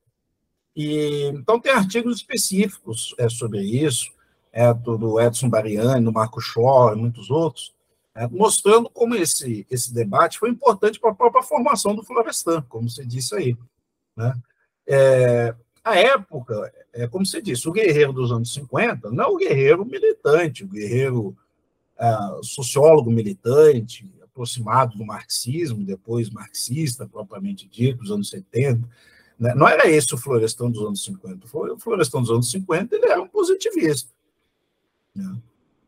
[0.81, 4.09] E, então, tem artigos específicos é, sobre isso,
[4.53, 7.75] é, do Edson Bariani, do Marco Shaw e muitos outros,
[8.15, 12.89] é, mostrando como esse, esse debate foi importante para a própria formação do Florestan, como
[12.89, 13.57] você disse aí.
[14.15, 14.33] Né?
[14.87, 19.35] É, a época, é como você disse, o guerreiro dos anos 50 não é o
[19.35, 21.35] guerreiro militante, o guerreiro
[21.97, 28.87] uh, sociólogo militante, aproximado do marxismo, depois marxista, propriamente dito, dos anos 70.
[29.39, 29.55] Né?
[29.55, 31.45] Não era esse o Florestan dos anos 50.
[31.45, 34.11] O Florestan dos anos 50 ele era um positivista.
[35.15, 35.37] Né?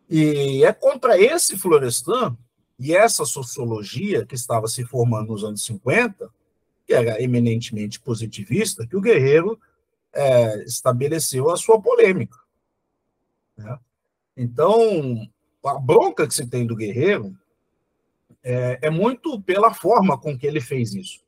[0.09, 2.37] E é contra esse Florestan
[2.79, 6.29] e essa sociologia que estava se formando nos anos 50,
[6.85, 9.59] que era eminentemente positivista, que o Guerreiro
[10.13, 12.37] é, estabeleceu a sua polêmica.
[13.57, 13.77] Né?
[14.35, 15.29] Então,
[15.63, 17.37] a bronca que se tem do Guerreiro
[18.43, 21.21] é, é, muito pela forma com que ele fez isso,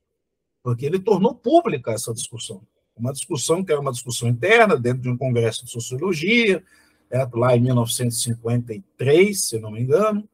[0.64, 2.62] porque ele tornou pública essa discussão.
[2.96, 6.64] Uma discussão que era uma discussão interna, dentro de um congresso de sociologia,
[7.12, 10.28] é, lá em 1953, se não me engano.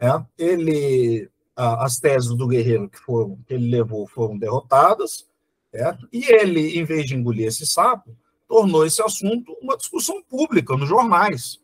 [0.00, 5.28] É, ele, a, as teses do Guerreiro que, foram, que ele levou foram derrotadas,
[5.72, 8.16] é, e ele, em vez de engolir esse sapo,
[8.48, 11.60] tornou esse assunto uma discussão pública nos jornais.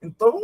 [0.00, 0.34] Então,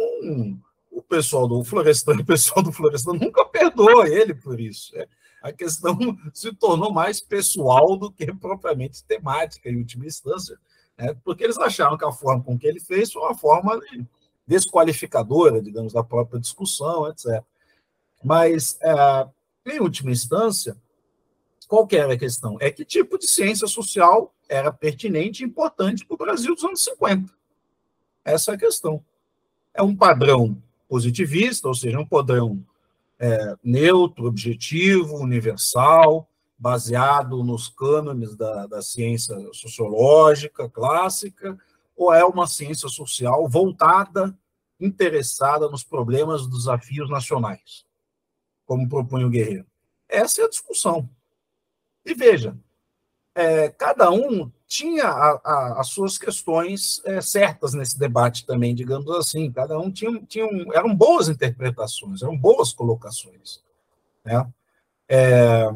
[0.91, 4.97] o pessoal do Florestan, o pessoal do Florestan nunca perdoa ele por isso.
[4.99, 5.07] É.
[5.45, 5.99] A questão
[6.33, 10.59] se tornou mais pessoal do que propriamente temática, em última instância,
[10.97, 11.15] né?
[11.23, 13.79] porque eles acharam que a forma com que ele fez foi uma forma
[14.47, 17.45] desqualificadora, digamos, da própria discussão, etc.
[18.25, 19.29] Mas, é,
[19.67, 20.75] em última instância,
[21.69, 22.57] qual que era a questão?
[22.59, 26.83] É que tipo de ciência social era pertinente e importante para o Brasil dos anos
[26.85, 27.31] 50.
[28.25, 29.05] Essa é a questão.
[29.75, 30.57] É um padrão
[30.89, 32.65] positivista, ou seja, um padrão
[33.19, 41.59] é, neutro, objetivo, universal, baseado nos cânones da, da ciência sociológica clássica,
[41.97, 44.37] ou é uma ciência social voltada,
[44.81, 47.85] interessada nos problemas e desafios nacionais,
[48.67, 49.67] como propõe o Guerreiro?
[50.09, 51.09] Essa é a discussão.
[52.05, 52.59] E veja,
[53.35, 59.11] é, cada um tinha a, a, as suas questões é, certas nesse debate também, digamos
[59.11, 59.51] assim.
[59.51, 63.63] Cada um tinha, tinha um, eram boas interpretações, eram boas colocações.
[64.25, 64.47] Né?
[65.09, 65.71] É,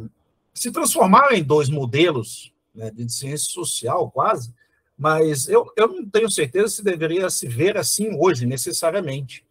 [0.54, 4.52] se transformaram em dois modelos né, de ciência social, quase,
[4.96, 9.44] mas eu, eu não tenho certeza se deveria se ver assim hoje, necessariamente.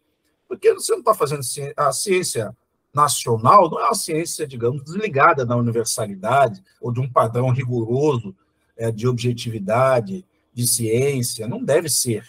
[0.46, 2.56] Porque você não está fazendo ciência, a ciência
[2.98, 8.34] nacional, não é uma ciência, digamos, desligada da universalidade ou de um padrão rigoroso
[8.76, 12.26] é, de objetividade, de ciência, não deve ser.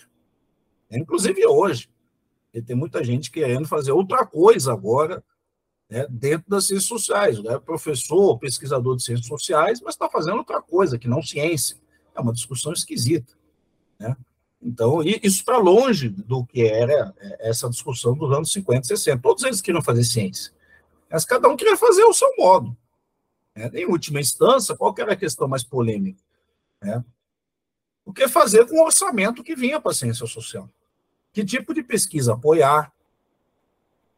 [0.92, 1.90] É, inclusive hoje,
[2.66, 5.24] tem muita gente querendo fazer outra coisa agora
[5.90, 7.42] né, dentro das ciências sociais.
[7.42, 7.58] Né?
[7.60, 11.78] Professor, pesquisador de ciências sociais, mas está fazendo outra coisa, que não ciência.
[12.16, 13.34] É uma discussão esquisita.
[14.00, 14.16] Né?
[14.62, 19.22] Então, isso para longe do que era é, essa discussão dos anos 50 e 60.
[19.22, 20.52] Todos eles queriam fazer ciência,
[21.10, 22.76] mas cada um queria fazer o seu modo.
[23.56, 23.70] Né?
[23.74, 26.22] Em última instância, qual era a questão mais polêmica?
[26.82, 27.04] Né?
[28.06, 30.70] O que fazer com o orçamento que vinha para a ciência social?
[31.32, 32.92] Que tipo de pesquisa apoiar?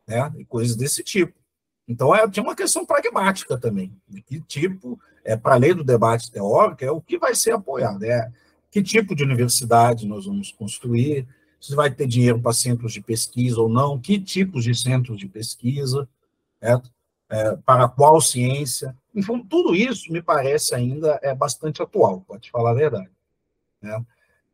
[0.08, 0.32] Né?
[0.38, 1.34] E coisas desse tipo.
[1.88, 3.92] Então, é, tinha uma questão pragmática também.
[4.08, 8.04] De que tipo, é, para além do debate teórico, é o que vai ser apoiado.
[8.04, 8.32] É,
[8.70, 11.28] que tipo de universidade nós vamos construir,
[11.60, 15.28] se vai ter dinheiro para centros de pesquisa ou não, que tipos de centros de
[15.28, 16.08] pesquisa,
[16.62, 18.96] É, para qual ciência.
[19.16, 23.10] Enfim, tudo isso me parece ainda é bastante atual, pode falar a verdade.
[23.82, 24.06] Né?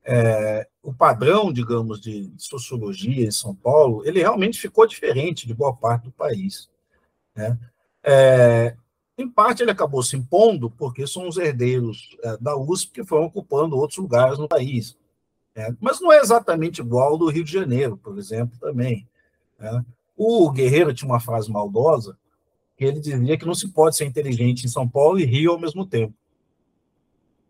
[0.03, 5.75] É, o padrão, digamos, de sociologia em São Paulo, ele realmente ficou diferente de boa
[5.75, 6.69] parte do país.
[7.35, 7.57] Né?
[8.03, 8.77] É,
[9.17, 13.25] em parte, ele acabou se impondo porque são os herdeiros é, da USP que foram
[13.25, 14.95] ocupando outros lugares no país.
[15.55, 19.07] É, mas não é exatamente igual ao do Rio de Janeiro, por exemplo, também.
[19.57, 19.83] Né?
[20.17, 22.17] O Guerreiro tinha uma frase maldosa,
[22.75, 25.59] que ele dizia que não se pode ser inteligente em São Paulo e Rio ao
[25.59, 26.13] mesmo tempo.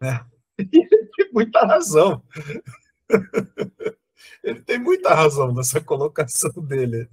[0.02, 0.20] É.
[0.60, 2.22] ele tem muita razão.
[4.44, 7.08] ele tem muita razão nessa colocação dele.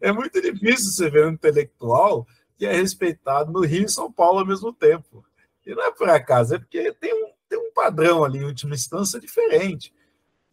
[0.00, 2.26] É muito difícil você ver um intelectual
[2.56, 5.24] que é respeitado no Rio e São Paulo ao mesmo tempo.
[5.64, 8.74] E não é por acaso, é porque tem um, tem um padrão ali, em última
[8.74, 9.92] instância, diferente.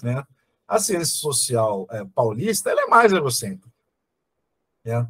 [0.02, 0.24] Né?
[0.68, 3.70] A ciência social é, paulista ela é mais eurocêntrica.
[4.84, 5.08] Né?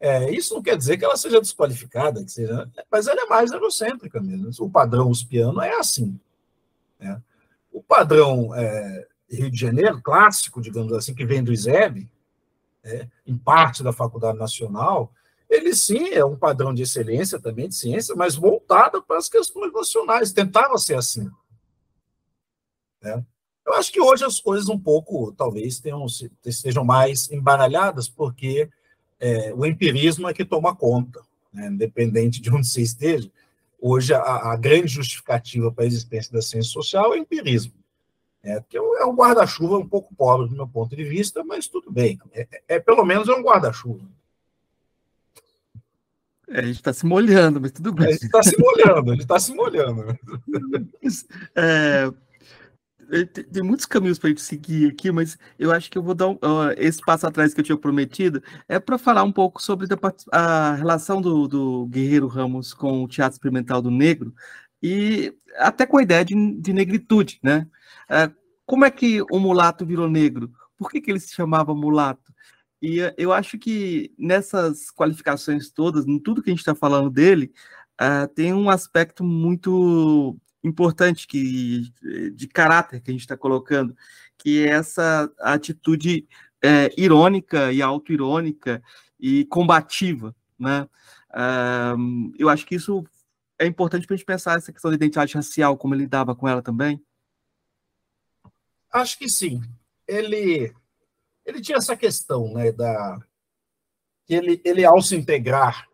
[0.00, 3.52] É, isso não quer dizer que ela seja desqualificada, que seja, mas ela é mais
[3.52, 4.50] eurocêntrica mesmo.
[4.58, 6.18] O padrão uspiano é assim.
[6.98, 7.22] Né?
[7.72, 12.10] O padrão é, Rio de Janeiro, clássico, digamos assim, que vem do ISEB,
[12.84, 15.12] é, em parte da Faculdade Nacional,
[15.48, 19.72] ele sim é um padrão de excelência também de ciência, mas voltado para as questões
[19.72, 21.30] nacionais, tentava ser assim.
[23.00, 23.24] Né?
[23.64, 26.06] Eu acho que hoje as coisas um pouco, talvez, tenham,
[26.44, 28.68] estejam mais embaralhadas, porque
[29.22, 31.20] é, o empirismo é que toma conta,
[31.52, 31.68] né?
[31.68, 33.30] independente de onde você esteja.
[33.80, 37.72] Hoje, a, a, grande justificativa para a existência da ciência social é o empirismo.
[38.42, 41.92] É, que é um guarda-chuva um pouco pobre do meu ponto de vista, mas tudo
[41.92, 42.18] bem.
[42.32, 44.04] É, é pelo menos é um guarda-chuva.
[46.48, 48.08] É, a gente está se molhando, mas tudo bem.
[48.08, 50.18] A gente está se molhando, a gente está se molhando.
[53.12, 56.14] É, tem muitos caminhos para a gente seguir aqui, mas eu acho que eu vou
[56.14, 59.62] dar um, uh, esse passo atrás que eu tinha prometido é para falar um pouco
[59.62, 59.86] sobre
[60.32, 64.34] a relação do, do, Guerreiro Ramos com o Teatro Experimental do Negro
[64.82, 67.68] e até com a ideia de, de negritude, né?
[68.10, 70.50] Uh, como é que o mulato virou negro?
[70.78, 72.32] Por que, que ele se chamava mulato?
[72.80, 77.10] E uh, eu acho que nessas qualificações todas, em tudo que a gente está falando
[77.10, 77.52] dele,
[78.34, 81.92] tem um aspecto muito importante que,
[82.34, 83.96] de caráter que a gente está colocando,
[84.38, 86.26] que é essa atitude
[86.62, 88.82] é, irônica e auto-irônica
[89.18, 90.88] e combativa, né?
[91.96, 93.04] Um, eu acho que isso
[93.58, 96.46] é importante para a gente pensar essa questão da identidade racial, como ele lidava com
[96.46, 97.02] ela também.
[98.92, 99.62] Acho que sim.
[100.06, 100.72] Ele,
[101.44, 103.18] ele tinha essa questão, né, da
[104.26, 105.88] que ele, ele ao se integrar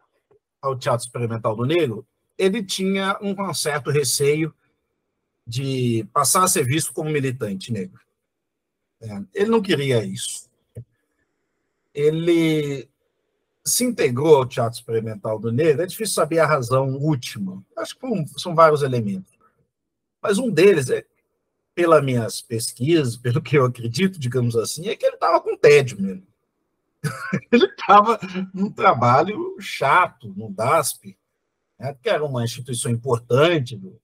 [0.60, 4.54] ao Teatro Experimental do Negro, ele tinha um certo receio
[5.48, 7.98] de passar a ser visto como militante negro.
[9.00, 10.50] É, ele não queria isso.
[11.94, 12.86] Ele
[13.64, 15.82] se integrou ao Teatro Experimental do Negro.
[15.82, 17.64] É difícil saber a razão última.
[17.74, 18.06] Acho que
[18.38, 19.32] são vários elementos.
[20.20, 21.06] Mas um deles, é,
[21.74, 25.98] pelas minhas pesquisas, pelo que eu acredito, digamos assim, é que ele estava com tédio
[25.98, 26.26] mesmo.
[27.50, 28.20] ele estava
[28.52, 31.16] num trabalho chato no DASP,
[31.78, 33.98] né, que era uma instituição importante do,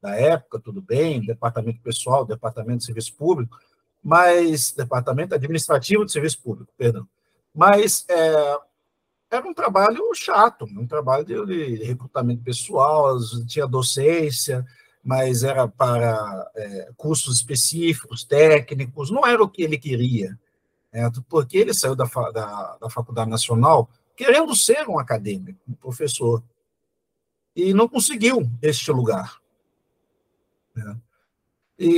[0.00, 3.58] da época, tudo bem, departamento pessoal, departamento de serviço público,
[4.02, 7.08] mas departamento administrativo de serviço público, perdão.
[7.54, 8.58] Mas é,
[9.30, 14.64] era um trabalho chato, um trabalho de, de recrutamento pessoal, tinha docência,
[15.02, 20.38] mas era para é, cursos específicos, técnicos, não era o que ele queria,
[20.92, 26.42] é, porque ele saiu da, da, da Faculdade Nacional querendo ser um acadêmico, um professor,
[27.54, 29.38] e não conseguiu este lugar.
[30.76, 30.96] Né?
[31.78, 31.88] E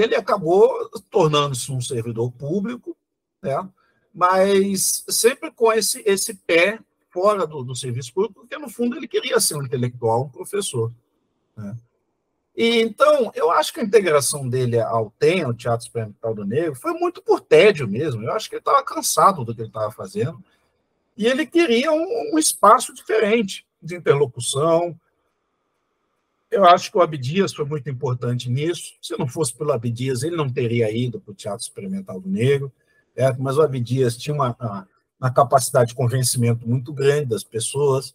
[0.00, 2.96] ele acabou tornando-se um servidor público,
[3.42, 3.68] né?
[4.12, 6.78] mas sempre com esse, esse pé
[7.10, 10.92] fora do, do serviço público, porque no fundo ele queria ser um intelectual, um professor.
[11.56, 11.76] Né?
[12.56, 16.74] E, então, eu acho que a integração dele ao TEM, ao Teatro Experimental do Negro,
[16.74, 18.22] foi muito por tédio mesmo.
[18.22, 20.42] Eu acho que ele estava cansado do que ele estava fazendo.
[21.16, 24.98] E ele queria um, um espaço diferente de interlocução,
[26.50, 28.94] eu acho que o Abdias foi muito importante nisso.
[29.02, 32.72] Se não fosse pelo Abdias, ele não teria ido para o Teatro Experimental do Negro,
[33.14, 34.88] é, mas o Abdias tinha uma, uma,
[35.20, 38.14] uma, capacidade de convencimento muito grande das pessoas.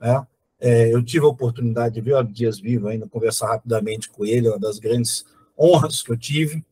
[0.00, 0.26] Né?
[0.60, 4.48] É, eu tive a oportunidade de ver o Abdias vivo ainda, conversar rapidamente com ele,
[4.48, 5.26] uma das grandes
[5.58, 6.64] honras que eu tive,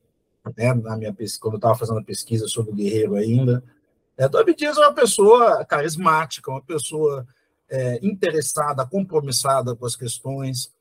[0.57, 3.63] né, na minha quando eu estava fazendo a pesquisa sobre o Guerreiro ainda.
[4.17, 7.27] É, o Abdias é uma pessoa carismática, uma pessoa
[7.69, 10.73] é, interessada, compromissada com as questões,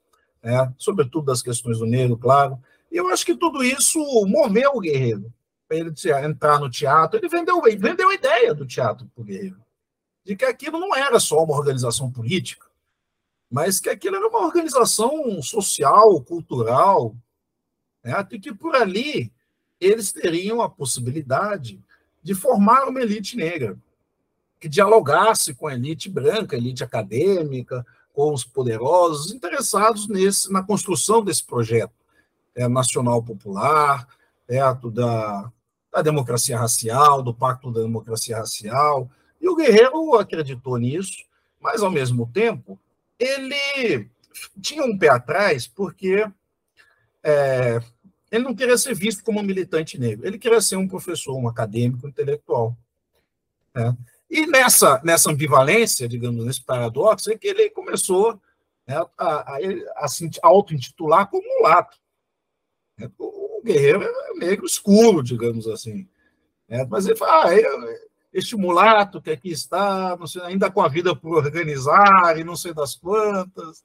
[0.42, 0.74] né?
[0.78, 2.60] sobretudo das questões do negro, claro.
[2.92, 5.32] E eu acho que tudo isso moveu o Guerreiro
[5.68, 5.94] para ele
[6.26, 7.18] entrar no teatro.
[7.18, 9.64] Ele vendeu, vendeu a ideia do teatro para o Guerreiro,
[10.26, 12.68] de que aquilo não era só uma organização política,
[13.50, 17.16] mas que aquilo era uma organização social, cultural,
[18.04, 18.28] né?
[18.32, 19.32] e que por ali
[19.80, 21.82] eles teriam a possibilidade
[22.22, 23.78] de formar uma elite negra,
[24.60, 31.24] que dialogasse com a elite branca, elite acadêmica, com os poderosos interessados nesse, na construção
[31.24, 31.94] desse projeto
[32.56, 34.08] é, nacional popular,
[34.46, 35.52] perto da,
[35.92, 39.10] da democracia racial, do Pacto da Democracia Racial.
[39.40, 41.26] E o Guerreiro acreditou nisso,
[41.60, 42.80] mas, ao mesmo tempo,
[43.18, 44.10] ele
[44.62, 46.26] tinha um pé atrás, porque
[47.24, 47.80] é,
[48.32, 51.48] ele não queria ser visto como um militante negro, ele queria ser um professor, um
[51.48, 52.76] acadêmico, um intelectual.
[53.76, 53.96] Né?
[54.32, 58.42] E nessa, nessa ambivalência, digamos, nesse paradoxo, é que ele começou
[58.88, 59.58] né, a, a,
[59.98, 62.00] a, se auto-intitular como mulato.
[62.98, 66.08] Né, o guerreiro é negro escuro, digamos assim.
[66.66, 68.00] Né, mas ele fala, ah,
[68.32, 72.74] este mulato que aqui está, sei, ainda com a vida por organizar e não sei
[72.74, 73.84] das quantas.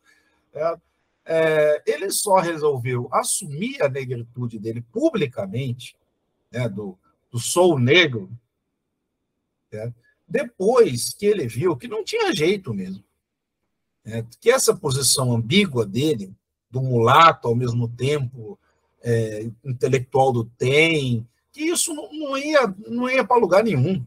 [0.54, 0.76] É,
[1.24, 5.96] é, ele só resolveu assumir a negritude dele publicamente,
[6.52, 6.96] né, do,
[7.32, 8.30] do sou negro,
[9.72, 9.92] né,
[10.26, 13.04] depois que ele viu que não tinha jeito mesmo.
[14.04, 16.32] É, que essa posição ambígua dele,
[16.70, 18.58] do mulato ao mesmo tempo,
[19.02, 24.04] é, intelectual do TEM, que isso não, não ia, não ia para lugar nenhum.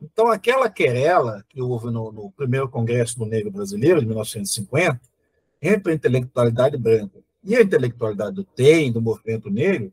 [0.00, 5.00] Então, aquela querela que houve no, no, primeiro Congresso do Negro Brasileiro, de 1950,
[5.60, 9.92] entre a intelectualidade branca e a intelectualidade do TEM, do movimento negro,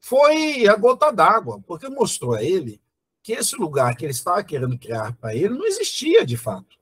[0.00, 2.79] foi a gota d'água, porque mostrou a ele
[3.22, 6.78] que esse lugar que ele estava querendo criar para ele não existia de fato.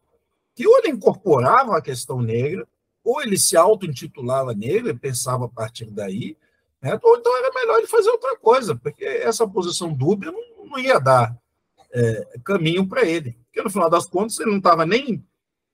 [0.55, 2.67] Que ou ele incorporava a questão negra,
[3.03, 6.37] ou ele se auto-intitulava negro e pensava a partir daí,
[6.81, 6.99] né?
[7.03, 10.99] ou então era melhor ele fazer outra coisa, porque essa posição dúbia não, não ia
[10.99, 11.37] dar
[11.93, 13.37] é, caminho para ele.
[13.47, 15.25] Porque no final das contas ele não estava nem.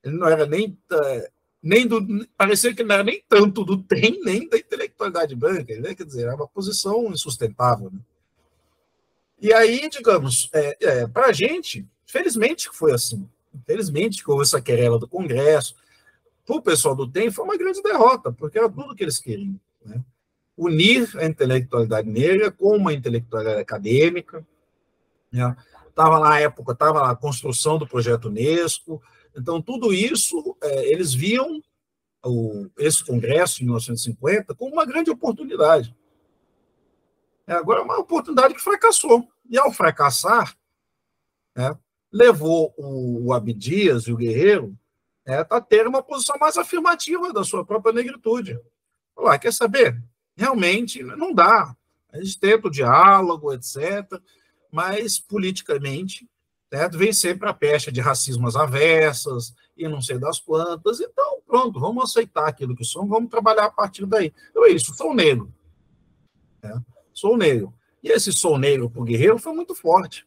[0.02, 0.78] Ele não era nem.
[0.92, 1.30] É,
[1.62, 5.94] nem do, parecia que não era nem tanto do tem, nem da intelectualidade branca, né?
[5.94, 7.90] quer dizer, era uma posição insustentável.
[7.90, 8.00] Né?
[9.40, 13.28] E aí, digamos, é, é, para a gente, felizmente que foi assim.
[13.54, 15.74] Infelizmente que houve essa querela do Congresso.
[16.44, 19.58] Para o pessoal do TEM foi uma grande derrota, porque era tudo que eles queriam.
[19.84, 20.02] Né?
[20.56, 24.46] Unir a intelectualidade negra com uma intelectualidade acadêmica.
[25.32, 25.56] Né?
[25.88, 29.00] Estava na época, estava na construção do projeto Unesco.
[29.36, 31.62] Então, tudo isso, é, eles viam
[32.24, 35.94] o, esse congresso em 1950 como uma grande oportunidade.
[37.46, 39.28] É, agora, é uma oportunidade que fracassou.
[39.48, 40.56] E ao fracassar,
[41.54, 41.76] né,
[42.10, 44.76] levou o, o Abdias e o Guerreiro
[45.26, 48.58] né, a ter uma posição mais afirmativa da sua própria negritude.
[49.14, 50.02] Falar, quer saber?
[50.36, 51.76] Realmente não dá.
[52.12, 54.20] A gente tenta o diálogo, etc.,
[54.70, 56.28] mas politicamente
[56.70, 61.00] né, vem sempre a pecha de racismo às avessas e não sei das quantas.
[61.00, 64.32] Então, pronto, vamos aceitar aquilo que somos, vamos trabalhar a partir daí.
[64.50, 65.52] Então é isso, sou negro.
[66.62, 66.82] Né?
[67.14, 67.72] Sou negro.
[68.02, 70.26] E esse sou negro para o guerreiro foi muito forte.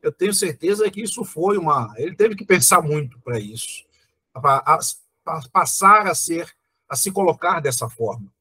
[0.00, 1.92] Eu tenho certeza que isso foi uma.
[1.96, 3.84] Ele teve que pensar muito para isso,
[4.32, 4.62] para
[5.52, 6.48] passar a ser,
[6.88, 8.32] a se colocar dessa forma.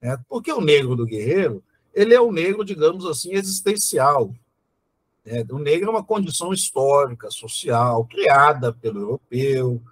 [0.00, 0.18] Né?
[0.28, 1.62] Porque o negro do guerreiro,
[1.94, 4.34] ele é o negro, digamos assim, existencial.
[5.24, 5.44] Né?
[5.50, 9.82] O negro é uma condição histórica, social, criada pelo europeu.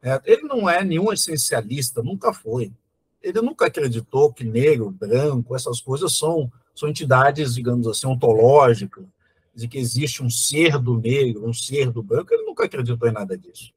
[0.00, 0.20] Né?
[0.24, 2.72] Ele não é nenhum essencialista, nunca foi.
[3.20, 9.04] Ele nunca acreditou que negro, branco, essas coisas são são entidades, digamos assim, ontológicas,
[9.52, 13.12] de que existe um ser do negro, um ser do branco, ele nunca acreditou em
[13.12, 13.74] nada disso.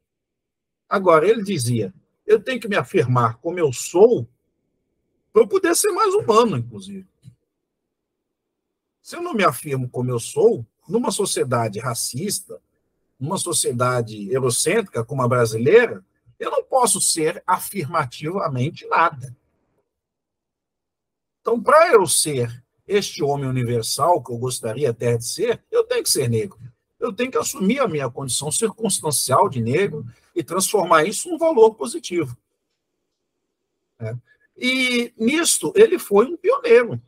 [0.87, 1.91] Agora, ele dizia:
[2.27, 4.27] eu tenho que me afirmar como eu sou
[5.33, 7.07] para eu poder ser mais humano, inclusive.
[9.01, 12.61] Se eu não me afirmo como eu sou, numa sociedade racista,
[13.19, 16.05] numa sociedade eurocêntrica como a brasileira,
[16.37, 19.35] eu não posso ser afirmativamente nada.
[21.39, 22.60] Então, para eu ser
[22.91, 26.59] este homem universal que eu gostaria até de ser, eu tenho que ser negro.
[26.99, 31.73] Eu tenho que assumir a minha condição circunstancial de negro e transformar isso num valor
[31.73, 32.37] positivo.
[33.99, 34.15] É.
[34.57, 37.01] E nisto ele foi um pioneiro.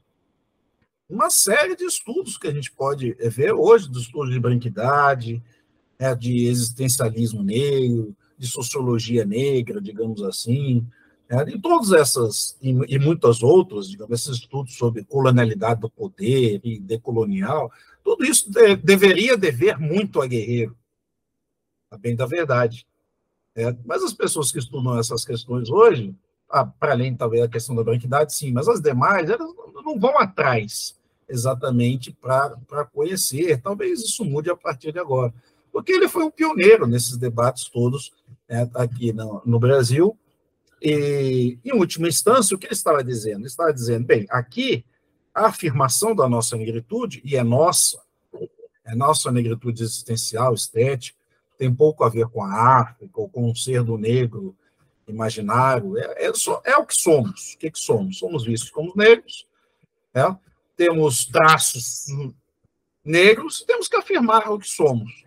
[1.09, 5.43] Uma série de estudos que a gente pode ver hoje, dos estudos de branquidade,
[5.99, 10.87] é, de existencialismo negro, de sociologia negra, digamos assim,
[11.29, 16.59] é, e todas essas, e, e, muitas outras, digamos, esses estudos sobre colonialidade do poder
[16.63, 17.71] e decolonial,
[18.03, 20.77] tudo isso de, deveria dever muito a Guerreiro,
[21.89, 22.85] a bem da verdade.
[23.55, 26.13] É, mas as pessoas que estudam essas questões hoje,
[26.49, 29.49] ah, para além talvez da questão da branquidade, sim, mas as demais, elas
[29.83, 30.95] não vão atrás
[31.27, 33.61] exatamente para conhecer.
[33.61, 35.33] Talvez isso mude a partir de agora.
[35.71, 38.11] Porque ele foi um pioneiro nesses debates todos
[38.47, 40.17] né, aqui no, no Brasil,
[40.83, 43.39] e, em última instância, o que ele estava dizendo?
[43.39, 44.85] Ele estava dizendo, bem, aqui
[45.33, 48.01] a afirmação da nossa negritude, e é nossa,
[48.85, 51.17] é nossa negritude existencial, estética,
[51.57, 54.55] tem pouco a ver com a África ou com o ser do negro
[55.07, 56.31] imaginário, é, é,
[56.65, 57.53] é o que somos.
[57.53, 58.19] O que, que somos?
[58.19, 59.47] Somos vistos como negros,
[60.13, 60.37] né?
[60.75, 62.07] temos traços
[63.03, 65.23] negros temos que afirmar o que somos.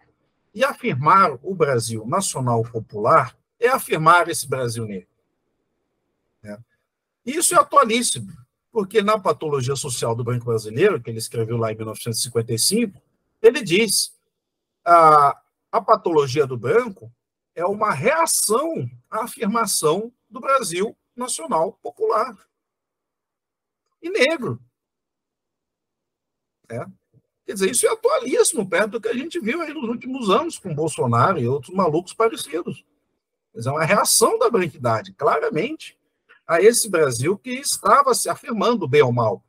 [0.54, 5.08] E afirmar o Brasil nacional popular é afirmar esse Brasil negro.
[7.26, 8.32] Isso é atualíssimo,
[8.70, 13.02] porque na Patologia Social do Banco Brasileiro, que ele escreveu lá em 1955,
[13.42, 14.16] ele diz
[14.84, 15.36] a,
[15.72, 17.12] a patologia do branco
[17.54, 22.36] é uma reação à afirmação do Brasil nacional popular
[24.00, 24.60] e negro.
[26.68, 26.84] É.
[27.44, 30.58] Quer dizer, isso é atualíssimo perto do que a gente viu aí nos últimos anos
[30.58, 32.84] com Bolsonaro e outros malucos parecidos.
[33.54, 35.96] Mas é uma reação da branquidade, claramente
[36.46, 39.44] a esse Brasil que estava se afirmando bem ou mal.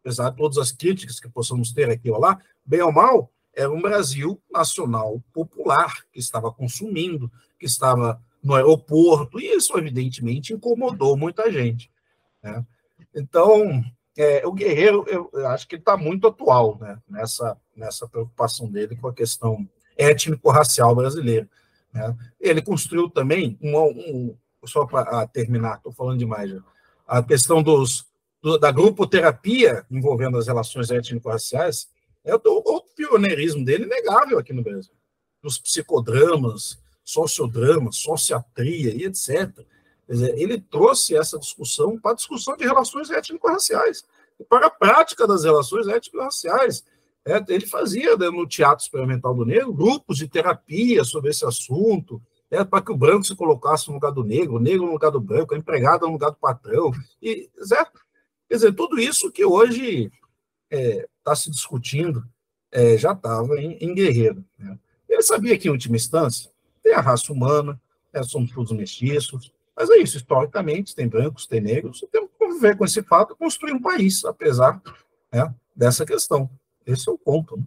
[0.00, 3.70] Apesar de todas as críticas que possamos ter aqui ou lá, bem ou mal, era
[3.70, 11.16] um Brasil nacional popular, que estava consumindo, que estava no aeroporto, e isso, evidentemente, incomodou
[11.16, 11.90] muita gente.
[12.42, 12.64] Né?
[13.14, 13.82] Então,
[14.16, 16.98] é, o Guerreiro, eu, eu acho que ele está muito atual né?
[17.08, 21.48] nessa, nessa preocupação dele com a questão étnico-racial brasileira.
[21.92, 22.14] Né?
[22.38, 24.36] Ele construiu também um, um,
[24.66, 26.60] só para terminar, estou falando demais já,
[27.06, 28.06] a questão dos,
[28.42, 31.88] do, da grupoterapia envolvendo as relações étnico-raciais
[32.24, 34.92] é o, o pioneirismo dele inegável aqui no Brasil.
[35.42, 39.64] Os psicodramas, sociodrama, sociatria e etc.
[40.08, 44.04] Dizer, ele trouxe essa discussão para a discussão de relações étnico-raciais,
[44.48, 46.84] para a prática das relações étnico-raciais.
[47.24, 52.20] É, ele fazia né, no Teatro Experimental do Negro grupos de terapia sobre esse assunto,
[52.50, 55.10] é, para que o branco se colocasse no lugar do negro, o negro no lugar
[55.10, 56.92] do branco, a empregada no lugar do patrão.
[57.20, 58.00] E, certo?
[58.48, 60.10] Quer dizer, tudo isso que hoje
[60.70, 62.24] está é, tá se discutindo
[62.70, 64.44] é, já estava em, em, Guerreiro.
[64.58, 64.78] Né?
[65.08, 66.50] Ele sabia que, em última instância,
[66.82, 67.80] tem a raça humana,
[68.12, 72.76] é, somos todos mestiços, mas é isso, historicamente, tem brancos, tem negros, temos que conviver
[72.76, 74.80] com esse fato e construir um país, apesar
[75.32, 76.48] né, dessa questão.
[76.86, 77.56] Esse é o ponto.
[77.56, 77.64] Né?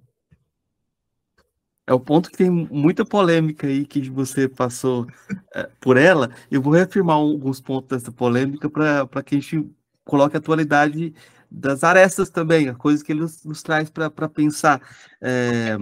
[1.90, 5.08] É o ponto que tem muita polêmica aí que você passou
[5.56, 6.30] é, por ela.
[6.52, 9.68] Eu vou reafirmar alguns pontos dessa polêmica para que a gente
[10.06, 11.16] coloque a atualidade
[11.50, 14.80] das arestas também, coisas que ele nos, nos traz para pensar.
[15.20, 15.80] É,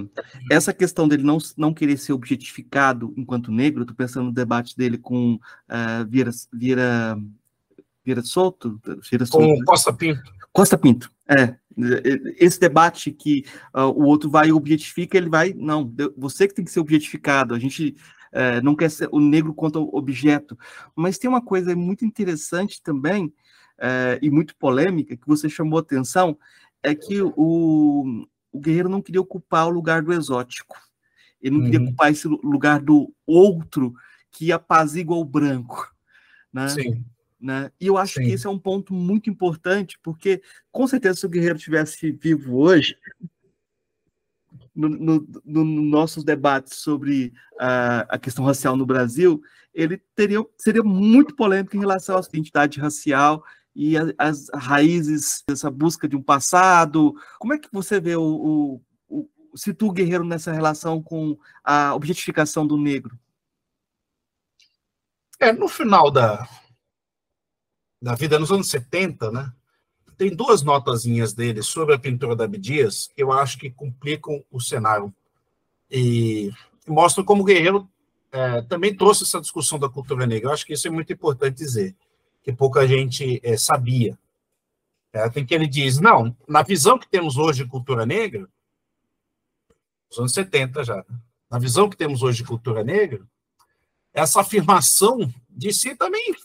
[0.49, 4.97] essa questão dele não, não querer ser objetificado enquanto negro, estou pensando no debate dele
[4.97, 7.20] com uh, Vieira, Vieira,
[8.05, 8.80] Vieira Souto.
[9.12, 10.32] Vieira Souto com Costa Pinto.
[10.53, 11.53] Costa Pinto, é.
[12.38, 15.53] Esse debate que uh, o outro vai e objetifica, ele vai.
[15.53, 17.53] Não, você que tem que ser objetificado.
[17.53, 17.95] A gente
[18.34, 20.57] uh, não quer ser o negro quanto objeto.
[20.95, 23.32] Mas tem uma coisa muito interessante também,
[23.80, 26.38] é, e muito polêmica, que você chamou atenção,
[26.82, 30.75] é que o, o guerreiro não queria ocupar o lugar do exótico.
[31.41, 31.71] Ele não uhum.
[31.71, 33.93] queria ocupar esse lugar do outro
[34.32, 35.93] que apazigua o branco.
[36.51, 36.67] Né?
[36.69, 37.05] Sim.
[37.39, 37.71] Né?
[37.79, 38.23] E eu acho Sim.
[38.25, 42.57] que esse é um ponto muito importante, porque com certeza se o guerreiro tivesse vivo
[42.57, 42.97] hoje,
[44.73, 49.41] no, no, no, nossos debates sobre uh, a questão racial no Brasil,
[49.73, 53.43] ele teria, seria muito polêmico em relação à identidade racial
[53.75, 57.13] e a, as raízes dessa busca de um passado.
[57.39, 61.93] Como é que você vê o, o, o situa o guerreiro nessa relação com a
[61.93, 63.17] objetificação do negro?
[65.39, 66.47] É, no final da,
[68.01, 69.51] da vida, nos anos 70, né,
[70.17, 74.59] tem duas notazinhas dele sobre a pintura da Abdias que eu acho que complicam o
[74.59, 75.13] cenário
[75.89, 76.51] e
[76.87, 77.87] mostram como o Guerreiro
[78.31, 80.49] é, também trouxe essa discussão da cultura negra.
[80.49, 81.95] Eu acho que isso é muito importante dizer
[82.43, 84.17] que pouca gente é, sabia.
[85.13, 88.47] É, tem que ele diz, não, na visão que temos hoje de cultura negra,
[90.09, 91.05] nos anos 70 já,
[91.49, 93.25] na visão que temos hoje de cultura negra,
[94.13, 96.35] essa afirmação de si também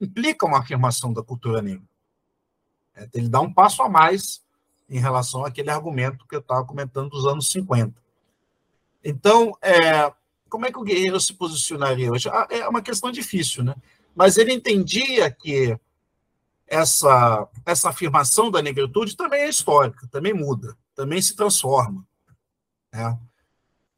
[0.00, 1.86] implica uma afirmação da cultura negra.
[2.94, 4.42] É, ele dá um passo a mais
[4.88, 7.94] em relação àquele argumento que eu estava comentando dos anos 50.
[9.02, 10.12] Então, é,
[10.48, 12.28] como é que o guerreiro se posicionaria hoje?
[12.28, 13.74] Ah, é uma questão difícil, né?
[14.14, 15.78] mas ele entendia que
[16.66, 22.06] essa, essa afirmação da negritude também é histórica, também muda, também se transforma.
[22.92, 23.18] Né?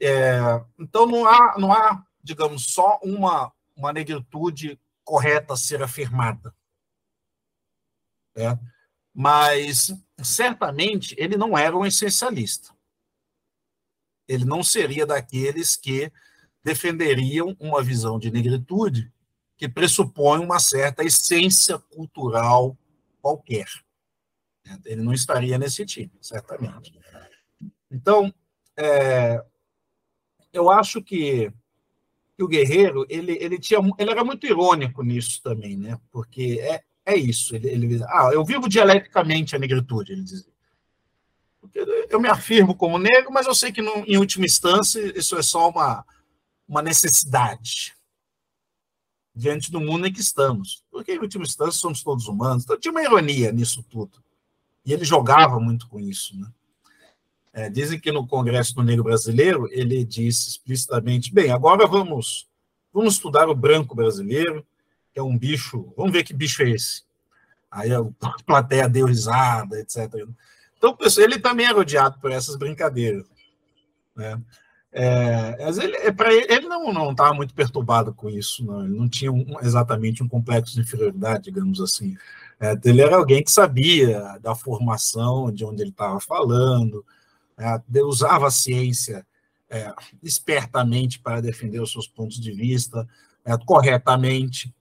[0.01, 6.53] É, então, não há, não há, digamos, só uma, uma negritude correta a ser afirmada.
[8.37, 8.59] Né?
[9.15, 12.77] Mas, certamente, ele não era um essencialista.
[14.29, 16.13] Ele não seria daqueles que
[16.63, 19.11] defenderiam uma visão de negritude
[19.57, 22.77] que pressupõe uma certa essência cultural
[23.23, 23.69] qualquer.
[24.85, 26.93] Ele não estaria nesse time, certamente.
[27.91, 28.35] Então,
[28.77, 29.43] é,
[30.53, 31.53] eu acho que,
[32.37, 35.99] que, o Guerreiro ele, ele, tinha, ele era muito irônico nisso também, né?
[36.11, 37.55] porque é, é isso.
[37.55, 40.57] Ele, ele, ah, eu vivo dialeticamente a negritude, ele dizia.
[42.09, 45.43] Eu me afirmo como negro, mas eu sei que, no, em última instância, isso é
[45.43, 46.05] só uma,
[46.67, 47.95] uma necessidade
[49.35, 50.85] diante do mundo em que estamos.
[50.91, 52.65] Porque, em última instância, somos todos humanos.
[52.65, 54.23] Então, tinha uma ironia nisso tudo.
[54.85, 56.39] E ele jogava muito com isso.
[56.39, 56.49] Né?
[57.57, 62.47] É, dizem que no Congresso do Negro Brasileiro, ele disse explicitamente: bem, agora vamos,
[62.93, 64.63] vamos estudar o branco brasileiro,
[65.11, 67.03] que é um bicho, vamos ver que bicho é esse.
[67.71, 68.05] Aí a
[68.45, 70.29] plateia deu risada, etc.
[70.77, 73.25] Então, ele também era odiado por essas brincadeiras.
[74.15, 74.39] Né?
[74.93, 78.85] É, ele, é, para ele, ele não não estava muito perturbado com isso, não.
[78.85, 82.19] Ele não tinha um, exatamente um complexo de inferioridade, digamos assim.
[82.61, 87.03] É, ele era alguém que sabia da formação, de onde ele estava falando,
[87.59, 89.27] é, usava a ciência
[89.69, 89.93] é,
[90.23, 93.09] espertamente para defender os seus pontos de vista,
[93.45, 94.75] é, corretamente.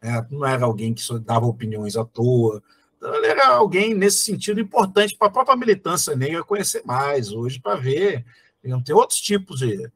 [0.00, 2.62] É, não era alguém que só dava opiniões à toa.
[2.96, 7.60] Então, ele era alguém, nesse sentido, importante para a própria militância negra conhecer mais hoje,
[7.60, 8.24] para ver
[8.62, 9.90] Iam ter outros tipos de,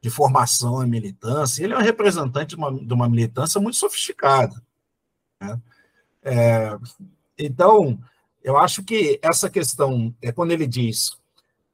[0.00, 1.64] de formação e militância.
[1.64, 4.54] Ele é um representante de uma, de uma militância muito sofisticada.
[5.40, 5.60] Né?
[6.22, 6.78] É,
[7.38, 7.98] Então,
[8.42, 11.18] eu acho que essa questão é quando ele diz,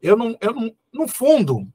[0.00, 1.70] eu não, eu não, no fundo,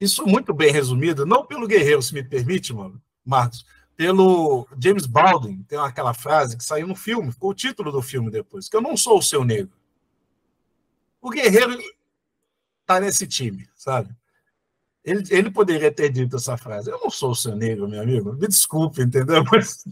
[0.00, 3.64] isso muito bem resumido, não pelo guerreiro, se me permite, mano, Marcos,
[3.96, 8.30] pelo James Baldwin, tem aquela frase que saiu no filme, ficou o título do filme
[8.30, 9.72] depois, que eu não sou o seu negro.
[11.20, 11.78] O guerreiro
[12.82, 14.14] está nesse time, sabe?
[15.04, 16.90] Ele, ele poderia ter dito essa frase.
[16.90, 18.32] Eu não sou o seu negro, meu amigo.
[18.32, 19.44] Me desculpe, entendeu?
[19.52, 19.84] Mas...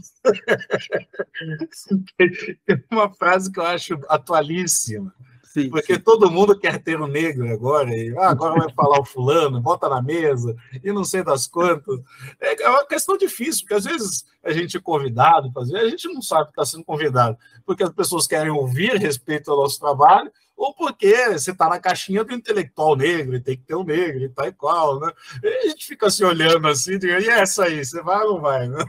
[2.90, 5.14] Uma frase que eu acho atualíssima.
[5.52, 6.00] Sim, porque sim.
[6.00, 9.86] todo mundo quer ter um negro agora, e ah, agora vai falar o fulano, bota
[9.86, 12.00] na mesa, e não sei das quantas.
[12.40, 15.90] É, é uma questão difícil, porque às vezes a gente é convidado, às vezes a
[15.90, 17.36] gente não sabe que está sendo convidado,
[17.66, 22.24] porque as pessoas querem ouvir respeito ao nosso trabalho, ou porque você está na caixinha
[22.24, 25.12] do intelectual negro, e tem que ter um negro, e tal e qual, né?
[25.42, 28.68] E a gente fica se olhando assim, e essa aí, você vai ou não vai,
[28.72, 28.82] né?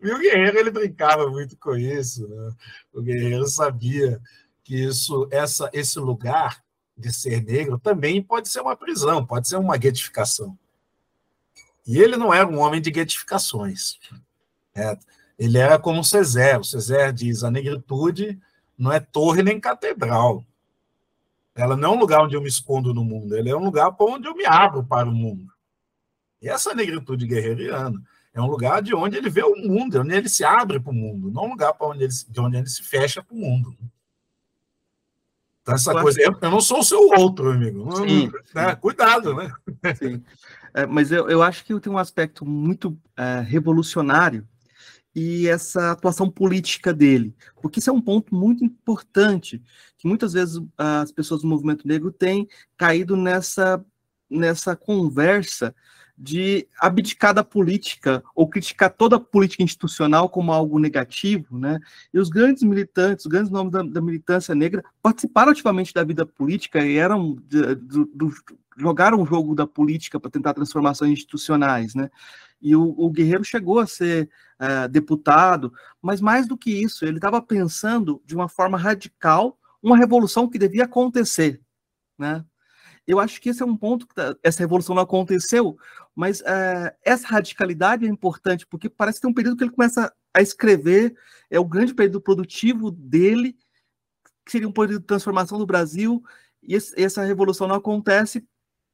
[0.00, 2.52] E o Guerreiro, ele brincava muito com isso, né?
[2.92, 4.18] O Guerreiro sabia
[4.64, 6.62] que isso, essa, esse lugar
[6.96, 10.56] de ser negro também pode ser uma prisão, pode ser uma guetificação.
[11.86, 13.98] E ele não era um homem de guetificações.
[14.74, 14.96] Né?
[15.38, 16.60] Ele era como o César.
[16.60, 18.40] O César diz: a negritude
[18.78, 20.44] não é torre nem catedral.
[21.54, 23.94] Ela não é um lugar onde eu me escondo no mundo, ela é um lugar
[23.98, 25.52] onde eu me abro para o mundo.
[26.40, 28.02] E essa negritude guerreiriana
[28.32, 30.94] é um lugar de onde ele vê o mundo, onde ele se abre para o
[30.94, 33.76] mundo, não um lugar para onde ele, de onde ele se fecha para o mundo.
[35.62, 37.96] Então, essa coisa, eu, eu, não sou o seu outro, amigo.
[37.96, 38.70] Sim, né?
[38.70, 38.76] sim.
[38.80, 39.52] Cuidado, né?
[39.96, 40.22] Sim.
[40.74, 44.46] É, mas eu, eu acho que tem um aspecto muito é, revolucionário
[45.14, 49.62] e essa atuação política dele, porque isso é um ponto muito importante,
[49.98, 52.48] que muitas vezes as pessoas do movimento negro têm
[52.78, 53.84] caído nessa,
[54.30, 55.74] nessa conversa
[56.22, 61.80] de abdicar da política ou criticar toda a política institucional como algo negativo, né?
[62.14, 66.24] E os grandes militantes, os grandes nomes da, da militância negra participaram ativamente da vida
[66.24, 68.32] política e eram do, do,
[68.76, 72.08] jogaram o jogo da política para tentar transformações institucionais, né?
[72.60, 77.18] E o, o Guerreiro chegou a ser uh, deputado, mas mais do que isso, ele
[77.18, 81.60] estava pensando de uma forma radical uma revolução que devia acontecer,
[82.16, 82.44] né?
[83.06, 85.76] Eu acho que esse é um ponto que tá, essa revolução não aconteceu,
[86.14, 90.12] mas uh, essa radicalidade é importante, porque parece que tem um período que ele começa
[90.32, 91.16] a escrever,
[91.50, 93.56] é o grande período produtivo dele,
[94.44, 96.22] que seria um período de transformação do Brasil,
[96.62, 98.46] e esse, essa revolução não acontece.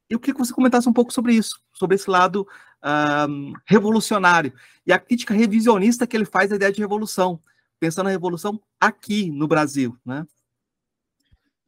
[0.08, 2.46] Eu queria que você comentasse um pouco sobre isso, sobre esse lado
[3.66, 4.52] revolucionário,
[4.86, 7.42] e a crítica revisionista que ele faz da ideia de revolução,
[7.78, 10.26] pensando na revolução aqui no Brasil, né?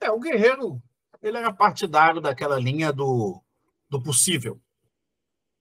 [0.01, 0.82] É, o Guerreiro
[1.22, 3.42] ele era partidário daquela linha do,
[3.88, 4.60] do possível,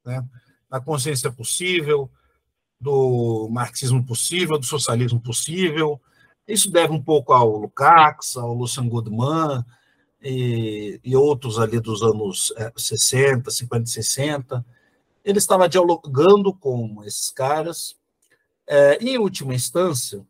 [0.05, 0.23] né?
[0.69, 2.09] da consciência possível,
[2.79, 5.99] do marxismo possível, do socialismo possível.
[6.47, 9.63] Isso deve um pouco ao Lukács, ao Lucian Goodman
[10.21, 14.65] e, e outros ali dos anos 60, 50 e 60.
[15.23, 17.97] Ele estava dialogando com esses caras.
[18.65, 20.25] É, em última instância,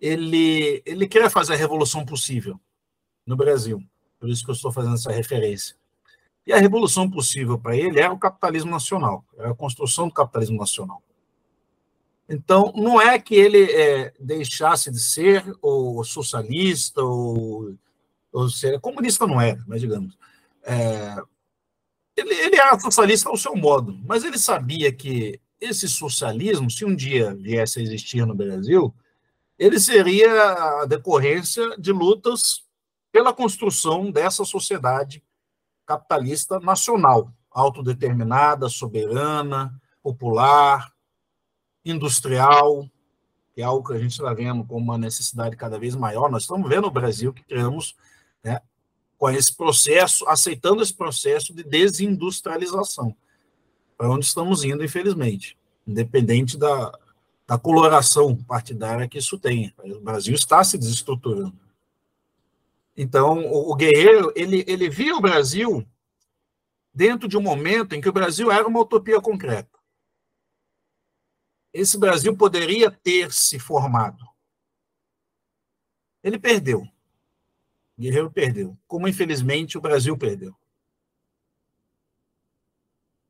[0.00, 2.58] ele, ele queria fazer a revolução possível
[3.26, 3.84] no Brasil.
[4.20, 5.74] Por isso que eu estou fazendo essa referência.
[6.46, 10.58] E a revolução possível para ele era o capitalismo nacional, era a construção do capitalismo
[10.58, 11.02] nacional.
[12.28, 17.74] Então, não é que ele é, deixasse de ser ou socialista ou,
[18.32, 20.16] ou ser comunista, não era, mas digamos.
[20.62, 21.16] É,
[22.16, 26.94] ele, ele era socialista ao seu modo, mas ele sabia que esse socialismo, se um
[26.94, 28.94] dia viesse a existir no Brasil,
[29.58, 32.62] ele seria a decorrência de lutas
[33.12, 35.22] pela construção dessa sociedade
[35.86, 40.92] capitalista nacional, autodeterminada, soberana, popular,
[41.84, 42.88] industrial,
[43.52, 46.30] que é algo que a gente está vendo como uma necessidade cada vez maior.
[46.30, 47.96] Nós estamos vendo no Brasil que criamos,
[48.42, 48.60] né,
[49.18, 53.14] com esse processo, aceitando esse processo de desindustrialização,
[53.98, 56.96] para onde estamos indo, infelizmente, independente da,
[57.46, 59.74] da coloração partidária que isso tenha.
[59.78, 61.52] O Brasil está se desestruturando.
[63.02, 65.88] Então, o, Guerreiro, ele, ele via o Brasil
[66.92, 69.78] dentro de um momento em que o Brasil era uma utopia concreta.
[71.72, 74.22] Esse Brasil poderia ter se formado.
[76.22, 76.82] Ele perdeu.
[77.96, 78.76] O Guerreiro perdeu.
[78.86, 80.54] Como, infelizmente, o Brasil perdeu.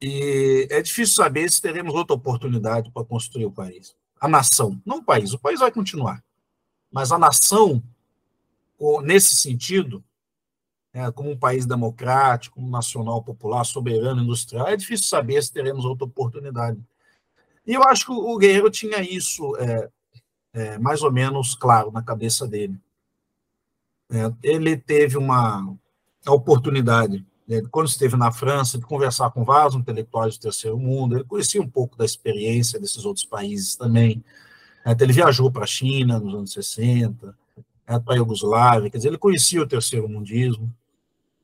[0.03, 3.97] E é difícil saber se teremos outra oportunidade para construir o país.
[4.21, 5.33] A nação, não o país.
[5.33, 6.25] O país vai continuar.
[6.91, 7.81] Mas a nação
[9.03, 10.03] nesse sentido,
[10.93, 16.05] é, como um país democrático, nacional, popular, soberano, industrial, é difícil saber se teremos outra
[16.05, 16.81] oportunidade.
[17.67, 19.89] E eu acho que o Guerreiro tinha isso é,
[20.53, 22.79] é, mais ou menos claro na cabeça dele.
[24.11, 25.77] É, ele teve uma
[26.27, 31.25] oportunidade, né, quando esteve na França, de conversar com vários intelectuais do terceiro mundo, ele
[31.25, 34.25] conhecia um pouco da experiência desses outros países também.
[34.85, 37.33] É, ele viajou para a China nos anos 60, é,
[37.99, 40.73] para a Iugoslávia, quer dizer, ele conhecia o terceiro mundismo,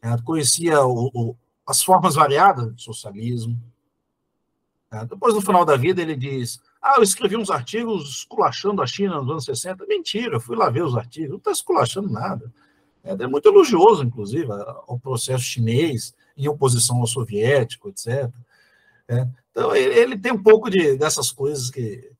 [0.00, 1.36] é, conhecia o, o,
[1.66, 3.60] as formas variadas de socialismo.
[4.90, 8.86] É, depois, no final da vida, ele diz: Ah, eu escrevi uns artigos esculachando a
[8.86, 9.84] China nos anos 60.
[9.86, 12.52] Mentira, fui lá ver os artigos, não está esculachando nada.
[13.02, 14.48] É, é muito elogioso, inclusive,
[14.86, 18.30] ao processo chinês, em oposição ao soviético, etc.
[19.50, 22.12] Então, ele, tem um pouco de, dessas coisas que,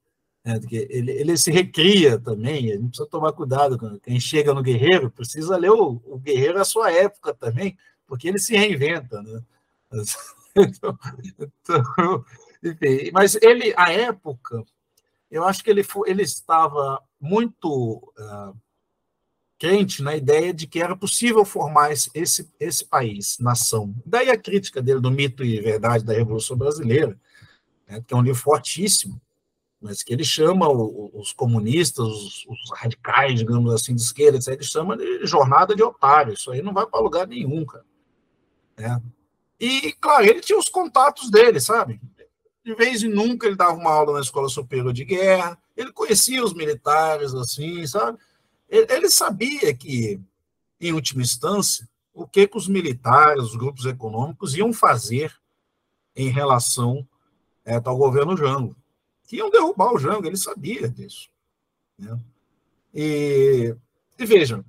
[0.46, 4.00] é, que ele, ele, se recria também, a gente precisa tomar cuidado.
[4.00, 7.76] Quem chega no Guerreiro precisa ler o, o Guerreiro à sua época também,
[8.06, 9.20] porque ele se reinventa.
[9.22, 9.42] Né?
[10.58, 10.98] Então,
[11.38, 12.24] então,
[12.64, 14.64] enfim, mas ele, à época,
[15.30, 18.56] eu acho que ele, foi, ele estava muito uh,
[19.58, 23.94] crente na ideia de que era possível formar esse, esse, esse país, nação.
[24.06, 27.20] Daí a crítica dele do mito e verdade da Revolução Brasileira,
[27.86, 29.20] né, que é um livro fortíssimo,
[29.80, 35.26] mas que ele chama os comunistas, os, radicais, digamos assim, de esquerda, ele chama de
[35.26, 36.32] jornada de otário.
[36.32, 37.84] Isso aí não vai para lugar nenhum, cara.
[38.76, 39.02] Né?
[39.60, 42.00] E, claro, ele tinha os contatos dele, sabe?
[42.64, 46.44] De vez em nunca ele dava uma aula na Escola Superior de Guerra, ele conhecia
[46.44, 48.18] os militares, assim, sabe?
[48.68, 50.20] Ele sabia que,
[50.80, 55.32] em última instância, o que, que os militares, os grupos econômicos iam fazer
[56.16, 57.06] em relação
[57.64, 58.74] é, ao governo Jango.
[59.26, 61.28] Que iam derrubar o Jango, ele sabia disso.
[61.98, 62.18] Né?
[62.94, 63.76] E,
[64.18, 64.64] e vejam,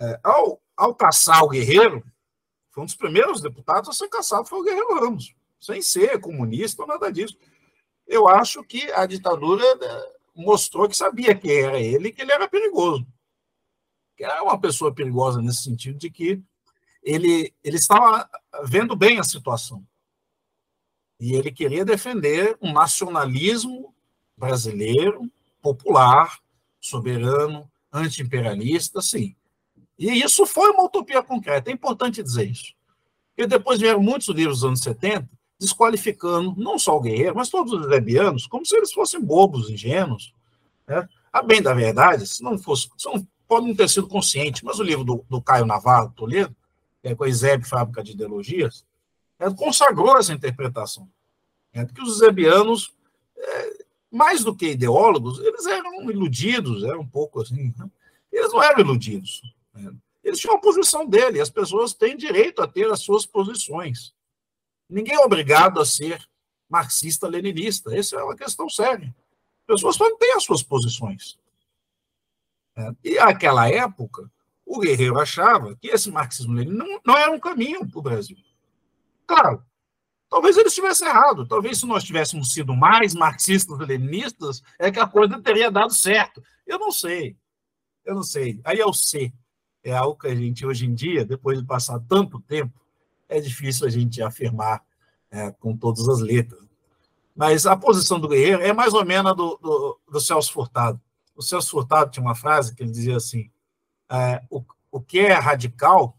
[0.00, 2.04] é, ao, ao caçar o guerreiro,
[2.70, 6.82] foi um dos primeiros deputados a ser caçado, foi o Guerreiro Ramos, sem ser comunista
[6.82, 7.36] ou nada disso.
[8.06, 10.02] Eu acho que a ditadura né,
[10.34, 13.06] mostrou que sabia que era ele que ele era perigoso.
[14.16, 16.42] Que era uma pessoa perigosa nesse sentido de que
[17.02, 18.28] ele, ele estava
[18.64, 19.86] vendo bem a situação.
[21.22, 23.94] E ele queria defender um nacionalismo
[24.36, 25.30] brasileiro,
[25.62, 26.40] popular,
[26.80, 29.36] soberano, anti-imperialista, sim.
[29.96, 32.74] E isso foi uma utopia concreta, é importante dizer isso.
[33.38, 37.72] E depois vieram muitos livros dos anos 70 desqualificando não só o Guerreiro, mas todos
[37.72, 40.34] os lebianos, como se eles fossem bobos, ingênuos.
[40.88, 41.08] Né?
[41.32, 44.82] A bem da verdade, se não fosse, não, pode não ter sido consciente, mas o
[44.82, 46.56] livro do, do Caio Navarro Toledo,
[47.00, 47.28] é, com a
[47.64, 48.84] Fábrica de Ideologias,
[49.50, 51.08] consagrou essa interpretação.
[51.72, 52.94] É, que os zebianos,
[53.36, 57.74] é, mais do que ideólogos, eles eram iludidos, eram um pouco assim.
[57.76, 57.90] Né?
[58.30, 59.42] Eles não eram iludidos.
[59.74, 59.92] Né?
[60.22, 64.14] Eles tinham a posição dele, as pessoas têm direito a ter as suas posições.
[64.88, 66.22] Ninguém é obrigado a ser
[66.68, 67.96] marxista-leninista.
[67.96, 69.14] Essa é uma questão séria.
[69.62, 71.38] As pessoas não têm as suas posições.
[72.76, 74.30] É, e naquela época,
[74.64, 78.36] o Guerreiro achava que esse marxismo-leninismo não era um caminho para o Brasil.
[79.32, 79.64] Claro,
[80.28, 81.46] talvez ele estivesse errado.
[81.46, 86.42] Talvez se nós tivéssemos sido mais marxistas-leninistas, é que a coisa teria dado certo.
[86.66, 87.38] Eu não sei.
[88.04, 88.60] Eu não sei.
[88.62, 89.32] Aí é o C.
[89.82, 92.78] É algo que a gente, hoje em dia, depois de passar tanto tempo,
[93.26, 94.84] é difícil a gente afirmar
[95.30, 96.60] é, com todas as letras.
[97.34, 101.00] Mas a posição do Guerreiro é mais ou menos do, do, do Celso Furtado.
[101.34, 103.50] O Celso Furtado tinha uma frase que ele dizia assim:
[104.10, 106.18] é, o, o que é radical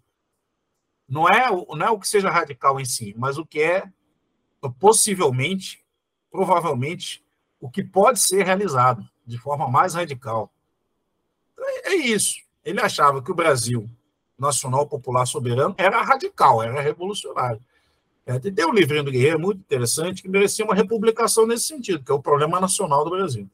[1.14, 3.84] não é, não é o que seja radical em si, mas o que é
[4.80, 5.86] possivelmente,
[6.32, 7.24] provavelmente,
[7.60, 10.52] o que pode ser realizado de forma mais radical.
[11.60, 12.42] É, é isso.
[12.66, 13.88] Ele achava que o Brasil
[14.40, 17.64] nacional popular soberano era radical, era revolucionário.
[18.26, 22.12] É, tem um livrinho do Guerreiro muito interessante que merecia uma republicação nesse sentido, que
[22.12, 23.48] é o problema nacional do Brasil.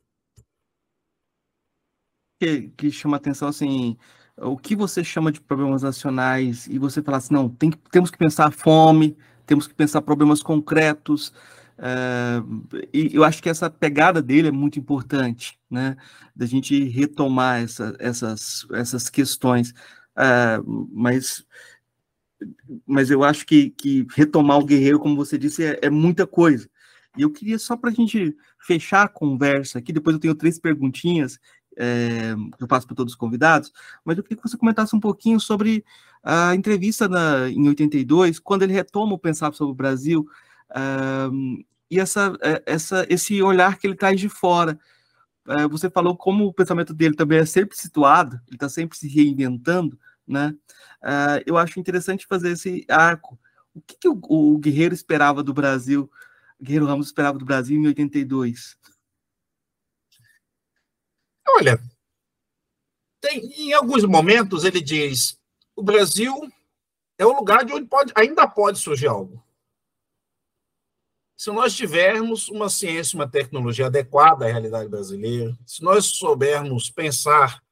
[2.40, 3.98] Que, que chama atenção assim,
[4.42, 8.18] o que você chama de problemas nacionais e você fala assim, não, tem, temos que
[8.18, 11.34] pensar fome, temos que pensar problemas concretos,
[11.80, 15.96] Uh, e eu acho que essa pegada dele é muito importante, né?
[16.36, 19.72] Da gente retomar essa, essas, essas questões.
[20.12, 21.46] Uh, mas,
[22.86, 26.70] mas eu acho que, que retomar o guerreiro, como você disse, é, é muita coisa.
[27.18, 30.60] E eu queria só para a gente fechar a conversa aqui, depois eu tenho três
[30.60, 31.40] perguntinhas
[31.80, 33.72] é, eu passo para todos os convidados,
[34.04, 35.86] mas eu queria que você comentasse um pouquinho sobre
[36.22, 40.28] a entrevista na, em 82, quando ele retoma o Pensar sobre o Brasil,
[40.72, 44.78] uh, e essa, essa, esse olhar que ele traz de fora,
[45.72, 50.00] você falou como o pensamento dele também é sempre situado, ele está sempre se reinventando,
[50.28, 50.54] né?
[51.48, 53.40] Eu acho interessante fazer esse arco.
[53.74, 56.08] O que, que o, o, Guerreiro esperava do Brasil,
[56.62, 58.78] Guerreiro Ramos esperava do Brasil em 82?
[61.58, 61.82] Olha,
[63.22, 65.38] tem, em alguns momentos ele diz:
[65.76, 66.34] o Brasil
[67.18, 69.44] é um lugar de onde pode, ainda pode surgir algo.
[71.38, 77.64] Se nós tivermos uma ciência, uma tecnologia adequada à realidade brasileira, se nós soubermos pensar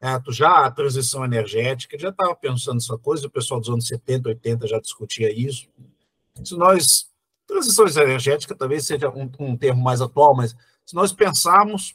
[0.00, 4.28] é, já a transição energética, já estava pensando essa coisa, o pessoal dos anos 70,
[4.28, 5.68] 80 já discutia isso.
[6.44, 7.10] Se nós.
[7.46, 10.50] Transição energética talvez seja um, um termo mais atual, mas
[10.84, 11.94] se nós pensarmos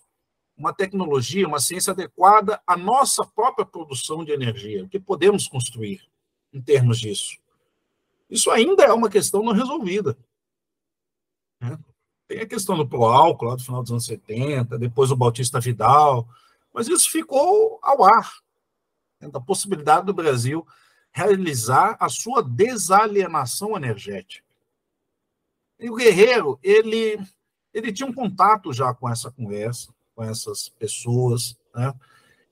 [0.62, 6.08] uma tecnologia, uma ciência adequada à nossa própria produção de energia, o que podemos construir
[6.54, 7.38] em termos disso.
[8.30, 10.16] Isso ainda é uma questão não resolvida.
[11.60, 11.80] Né?
[12.28, 16.30] Tem a questão do pro-álcool, lá do final dos anos 70, depois o Bautista Vidal,
[16.72, 18.32] mas isso ficou ao ar,
[19.20, 19.30] né?
[19.30, 20.66] da possibilidade do Brasil
[21.12, 24.46] realizar a sua desalienação energética.
[25.80, 27.20] E o Guerreiro, ele,
[27.74, 29.92] ele tinha um contato já com essa conversa,
[30.22, 31.92] com essas pessoas, né?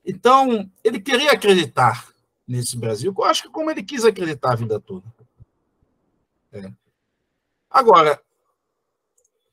[0.04, 2.12] Então, ele queria acreditar
[2.46, 5.06] nesse Brasil, eu acho que como ele quis acreditar a vida toda.
[6.52, 6.72] É.
[7.70, 8.20] Agora,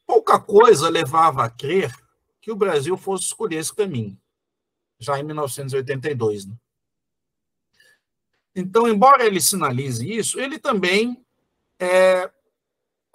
[0.08, 1.96] pouca coisa levava a crer
[2.42, 4.18] que o Brasil fosse escolher esse caminho,
[4.98, 6.48] já em 1982.
[6.48, 6.56] Né?
[8.56, 11.24] Então, embora ele sinalize isso, ele também
[11.80, 12.32] é,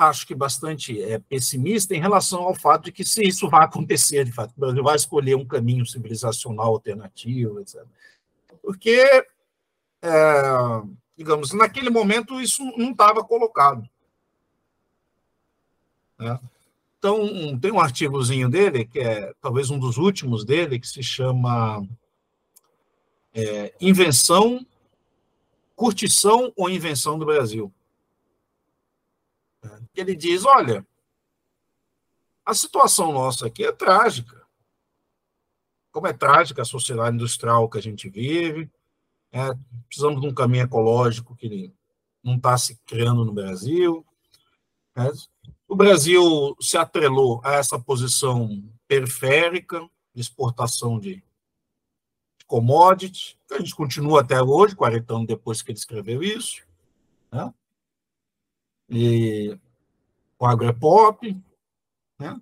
[0.08, 4.24] acho que bastante é, pessimista em relação ao fato de que se isso vai acontecer,
[4.24, 7.82] de fato, o Brasil vai escolher um caminho civilizacional alternativo, etc.
[8.62, 9.26] Porque
[10.02, 10.42] é,
[11.16, 13.88] digamos, naquele momento isso não estava colocado.
[16.18, 16.38] Né?
[16.98, 21.86] Então, tem um artigozinho dele, que é talvez um dos últimos dele, que se chama
[23.34, 24.64] é, Invenção,
[25.74, 27.72] Curtição ou Invenção do Brasil.
[29.94, 30.86] Ele diz: olha,
[32.44, 34.42] a situação nossa aqui é trágica.
[35.90, 38.70] Como é trágica a sociedade industrial que a gente vive,
[39.30, 39.54] é,
[39.86, 41.72] precisamos de um caminho ecológico que
[42.22, 44.04] não está se criando no Brasil.
[44.96, 45.10] É,
[45.68, 49.80] o Brasil se atrelou a essa posição periférica
[50.14, 51.22] de exportação de
[52.46, 56.62] commodity, que a gente continua até hoje, 40 anos depois que ele escreveu isso.
[57.30, 57.54] Né?
[58.90, 59.58] E
[60.42, 61.40] o agro é pop,
[62.18, 62.40] né?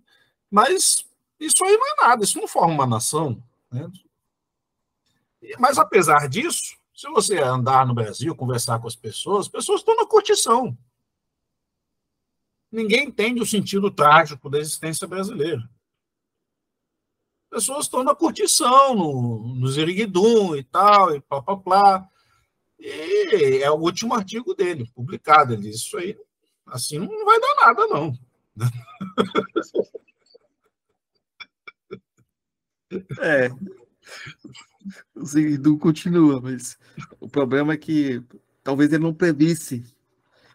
[0.51, 1.05] mas
[1.38, 3.42] isso aí não é nada, isso não forma uma nação.
[3.70, 3.90] Né?
[5.59, 9.94] Mas, apesar disso, se você andar no Brasil, conversar com as pessoas, as pessoas estão
[9.96, 10.76] na curtição.
[12.72, 15.68] Ninguém entende o sentido trágico da existência brasileira.
[17.51, 22.09] As pessoas estão na curtição, no, no Ziriguidum e tal, e plá, plá, plá.
[22.78, 25.53] E é o último artigo dele, publicado.
[25.53, 26.16] Ele diz, isso aí,
[26.70, 28.12] assim, não vai dar nada, não.
[33.20, 33.48] É,
[35.14, 36.78] o Ziriguidum continua, mas
[37.20, 38.22] o problema é que
[38.62, 39.84] talvez ele não previsse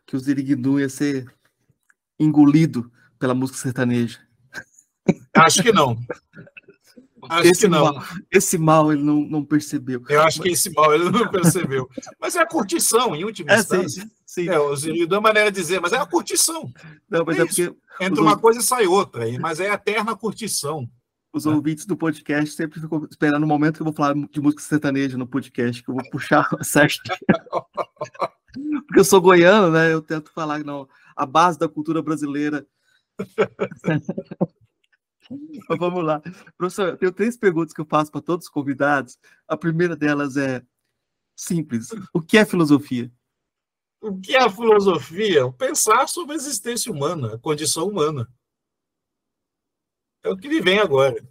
[0.05, 1.25] que o Ziriguidum ia ser
[2.19, 4.19] engolido pela música sertaneja.
[5.33, 5.97] Acho que não.
[7.29, 7.83] Acho esse, não.
[7.85, 10.03] Mal, esse mal ele não, não percebeu.
[10.09, 10.47] Eu acho mas...
[10.47, 11.89] que esse mal ele não percebeu.
[12.19, 14.03] Mas é a curtição, em última é, instância.
[14.03, 14.49] Sim, sim.
[14.49, 16.71] É, o Ziriguidum é uma maneira de dizer, mas é a curtição.
[17.09, 17.75] Não, mas é, é porque.
[17.99, 20.89] Entra uma coisa e sai outra, mas é a eterna curtição
[21.35, 24.63] os ouvintes do podcast sempre ficam esperando o momento que eu vou falar de música
[24.63, 27.11] sertaneja no podcast, que eu vou puxar certo.
[28.87, 29.91] Porque eu sou goiano, né?
[29.91, 32.65] Eu tento falar não, a base da cultura brasileira.
[35.29, 36.21] Mas vamos lá.
[36.57, 39.17] Professor, eu tenho três perguntas que eu faço para todos os convidados.
[39.47, 40.61] A primeira delas é
[41.35, 41.89] simples.
[42.13, 43.11] O que é filosofia?
[44.01, 45.51] O que é a filosofia?
[45.53, 48.27] Pensar sobre a existência humana, a condição humana.
[50.23, 51.23] É o que me vem agora.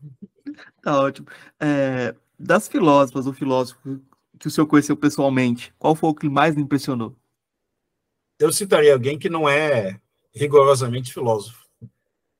[0.82, 1.26] Tá ótimo.
[1.60, 4.00] É, das filósofas ou filósofos
[4.38, 7.16] que o senhor conheceu pessoalmente, qual foi o que mais lhe impressionou?
[8.38, 10.00] Eu citaria alguém que não é
[10.34, 11.63] rigorosamente filósofo,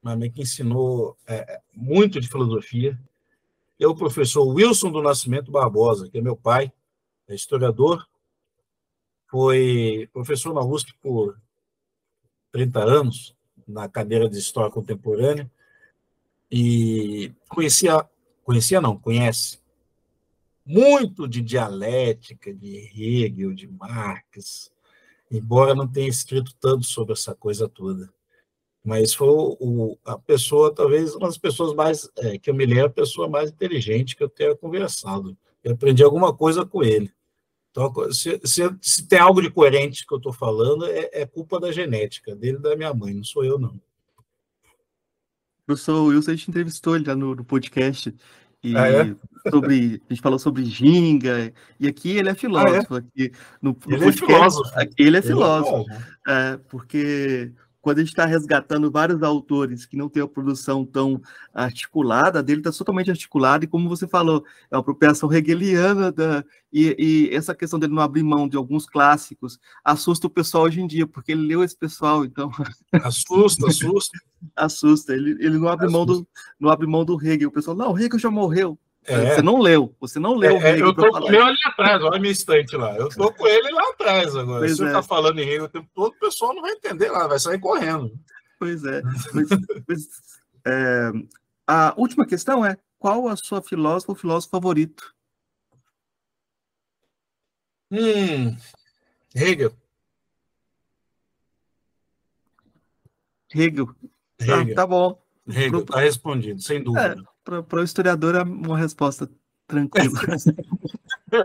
[0.04, 3.00] mas que ensinou é, muito de filosofia.
[3.80, 6.70] É o professor Wilson do Nascimento Barbosa, que é meu pai,
[7.26, 8.06] é historiador,
[9.30, 11.40] foi professor na USP por
[12.52, 13.34] 30 anos,
[13.66, 15.50] na cadeira de História Contemporânea,
[16.50, 18.06] e conhecia,
[18.44, 19.58] conhecia não, conhece
[20.66, 24.70] muito de dialética, de Hegel, de Marx,
[25.30, 28.12] embora não tenha escrito tanto sobre essa coisa toda.
[28.84, 32.86] Mas foi o, a pessoa, talvez uma das pessoas mais, é, que eu me lembro,
[32.86, 35.34] a pessoa mais inteligente que eu tenha conversado.
[35.62, 37.10] Eu aprendi alguma coisa com ele.
[37.70, 41.58] Então, se, se, se tem algo de coerente que eu estou falando, é, é culpa
[41.58, 43.80] da genética, dele e da minha mãe, não sou eu, não.
[45.66, 48.14] professor Wilson, a gente entrevistou ele lá no, no podcast
[48.62, 49.16] E ah, é?
[49.50, 52.94] sobre, a gente falou sobre ginga, e aqui ele é filósofo.
[52.94, 53.00] Ah, é?
[53.00, 54.78] Aqui no, no ele, é filósofo.
[54.78, 55.72] Aqui ele é filósofo.
[55.72, 56.24] Ele é filósofo.
[56.28, 57.52] É, porque
[57.84, 61.20] quando a gente está resgatando vários autores que não têm a produção tão
[61.52, 66.96] articulada, dele está totalmente articulado, e como você falou, é uma apropriação hegeliana, da, e,
[66.98, 70.86] e, essa questão dele não abrir mão de alguns clássicos assusta o pessoal hoje em
[70.86, 72.50] dia, porque ele leu esse pessoal, então...
[73.04, 74.18] Assusta, assusta.
[74.56, 76.26] assusta, ele, ele não, abre mão do,
[76.58, 79.34] não abre mão do Hegel, o pessoal, não, o Hegel já morreu, é.
[79.34, 80.56] Você não leu, você não leu.
[80.56, 82.96] É, eu tô com ele ali atrás, olha a minha estante lá.
[82.96, 84.60] Eu tô com ele lá atrás agora.
[84.60, 84.88] Pois Se é.
[84.88, 87.38] eu tá falando em Hegel o tempo todo, o pessoal não vai entender lá, vai
[87.38, 88.12] sair correndo.
[88.58, 89.02] Pois é.
[89.34, 89.48] Mas,
[89.86, 90.08] mas,
[90.66, 91.10] é
[91.66, 95.14] a última questão é: qual a sua filósofa ou filósofo favorito?
[97.90, 98.56] Hum,
[99.34, 99.72] Hegel.
[103.54, 103.94] Hegel.
[104.40, 104.72] Hegel.
[104.72, 105.22] Ah, tá bom.
[105.46, 107.16] Hegel, tá respondido, sem dúvida.
[107.20, 109.30] É para o historiador é uma resposta
[109.66, 110.20] tranquila.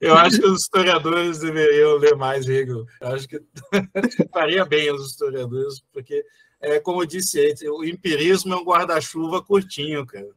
[0.00, 2.86] Eu acho que os historiadores deveriam ler mais Hegel.
[3.00, 3.40] Eu acho que
[4.32, 6.24] faria bem aos historiadores, porque,
[6.60, 10.28] é, como eu disse o empirismo é um guarda-chuva curtinho, cara.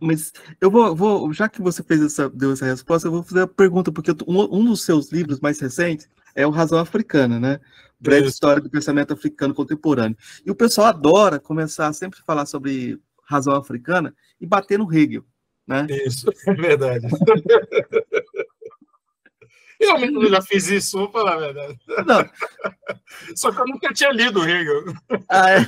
[0.00, 3.42] Mas eu vou, vou, já que você fez essa, deu essa resposta, eu vou fazer
[3.42, 6.08] a pergunta, porque um, um dos seus livros mais recentes
[6.38, 7.58] é o Razão Africana, né?
[7.98, 8.34] Breve Isso.
[8.34, 10.16] História do Pensamento Africano Contemporâneo.
[10.46, 12.96] E o pessoal adora começar a sempre falar sobre
[13.28, 15.24] razão africana e bater no Hegel,
[15.66, 15.84] né?
[15.90, 17.08] Isso, é verdade.
[19.80, 21.78] Eu mesmo já fiz isso, vou falar a verdade.
[22.04, 22.28] Não.
[23.36, 24.92] Só que eu nunca tinha lido o Hegel.
[25.28, 25.58] Ah, é?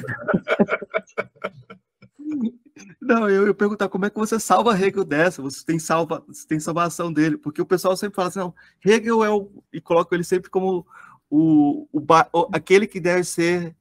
[3.00, 6.46] Não, eu ia perguntar como é que você salva Hegel dessa, você tem, salva, você
[6.46, 8.54] tem salvação dele, porque o pessoal sempre fala assim, não,
[8.84, 9.62] Hegel é o.
[9.72, 10.86] e coloca ele sempre como
[11.28, 13.76] o, o, o aquele que deve ser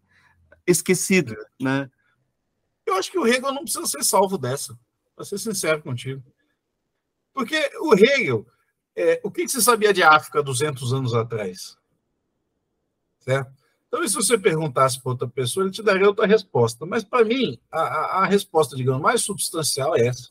[0.65, 1.63] esquecido, é.
[1.63, 1.91] né?
[2.85, 4.77] Eu acho que o Hegel não precisa ser salvo dessa,
[5.15, 6.23] para ser sincero contigo.
[7.33, 8.47] Porque o Hegel,
[8.95, 11.77] é, o que, que você sabia de África 200 anos atrás?
[13.19, 13.58] Certo?
[13.89, 16.85] Então, se você perguntasse para outra pessoa, ele te daria outra resposta.
[16.85, 20.29] Mas, para mim, a, a, resposta, digamos, mais substancial é essa.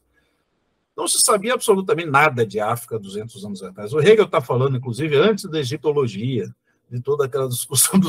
[0.96, 3.92] Não se sabia absolutamente nada de África 200 anos atrás.
[3.92, 6.54] O Hegel está falando, inclusive, antes da egiptologia,
[6.88, 8.08] de toda aquela discussão do,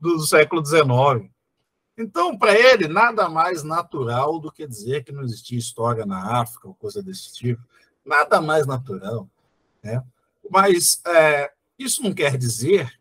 [0.00, 1.30] do, do século XIX.
[1.98, 6.66] Então, para ele, nada mais natural do que dizer que não existia história na África,
[6.66, 7.62] ou coisa desse tipo.
[8.04, 9.28] Nada mais natural.
[9.82, 10.02] Né?
[10.50, 12.95] Mas é, isso não quer dizer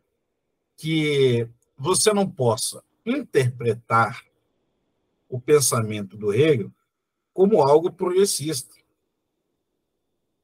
[0.77, 1.47] que
[1.77, 4.23] você não possa interpretar
[5.29, 6.71] o pensamento do Hegel
[7.33, 8.73] como algo progressista.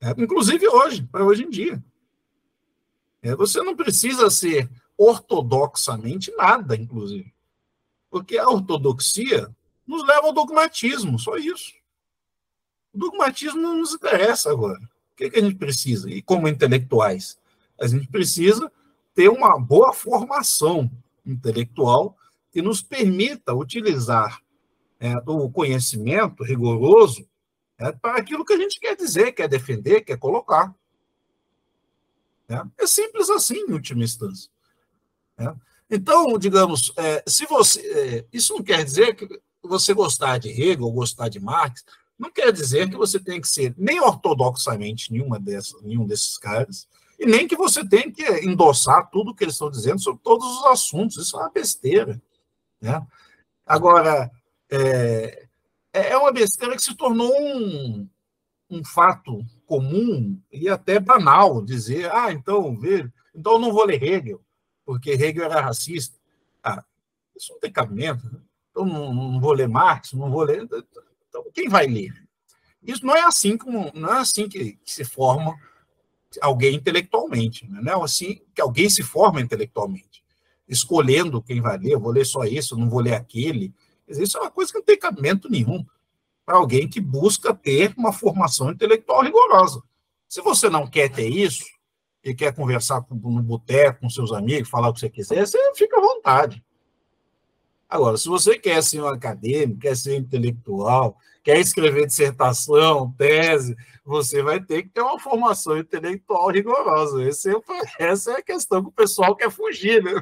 [0.01, 1.83] É, inclusive hoje, para hoje em dia.
[3.21, 7.33] É, você não precisa ser ortodoxamente nada, inclusive.
[8.09, 9.47] Porque a ortodoxia
[9.85, 11.73] nos leva ao dogmatismo, só isso.
[12.93, 14.81] O dogmatismo não nos interessa agora.
[15.11, 16.09] O que, é que a gente precisa?
[16.09, 17.39] E como intelectuais?
[17.79, 18.71] A gente precisa
[19.21, 20.91] ter uma boa formação
[21.23, 22.17] intelectual
[22.51, 24.41] que nos permita utilizar
[24.99, 27.29] é, o conhecimento rigoroso
[27.77, 30.73] é, para aquilo que a gente quer dizer, quer defender, quer colocar.
[32.49, 34.49] É, é simples assim, em última instância.
[35.37, 35.53] É.
[35.87, 37.79] Então, digamos, é, se você.
[37.79, 41.85] É, isso não quer dizer que você gostar de Hegel gostar de Marx,
[42.17, 46.87] não quer dizer que você tem que ser nem ortodoxamente nenhuma dessas, nenhum desses caras,
[47.21, 50.65] e nem que você tem que endossar tudo que eles estão dizendo sobre todos os
[50.65, 51.17] assuntos.
[51.17, 52.19] Isso é uma besteira.
[52.81, 53.05] Né?
[53.63, 54.31] Agora,
[54.71, 55.47] é,
[55.93, 58.09] é uma besteira que se tornou um,
[58.71, 64.01] um fato comum e até banal dizer, ah, então, veja, então eu não vou ler
[64.01, 64.41] Hegel,
[64.83, 66.17] porque Hegel era racista.
[66.63, 66.83] Ah,
[67.35, 68.25] isso não tem cabimento.
[68.25, 68.39] Né?
[68.71, 70.63] Então não, não vou ler Marx, não vou ler.
[71.29, 72.11] Então, quem vai ler?
[72.81, 75.55] Isso não é assim como não é assim que, que se forma
[76.39, 77.81] alguém intelectualmente, né?
[77.81, 80.23] não é assim que alguém se forma intelectualmente,
[80.67, 83.73] escolhendo quem vai ler, vou ler só isso, não vou ler aquele.
[84.07, 85.85] Isso é uma coisa que não tem cabimento nenhum
[86.45, 89.81] para alguém que busca ter uma formação intelectual rigorosa.
[90.27, 91.65] Se você não quer ter isso
[92.23, 95.97] e quer conversar no boteco com seus amigos, falar o que você quiser, você fica
[95.97, 96.63] à vontade.
[97.89, 104.41] Agora, se você quer ser um acadêmico, quer ser intelectual, quer escrever dissertação, tese, você
[104.41, 107.23] vai ter que ter uma formação intelectual rigorosa.
[107.23, 107.55] Esse é,
[107.99, 110.13] essa é a questão que o pessoal quer fugir, né?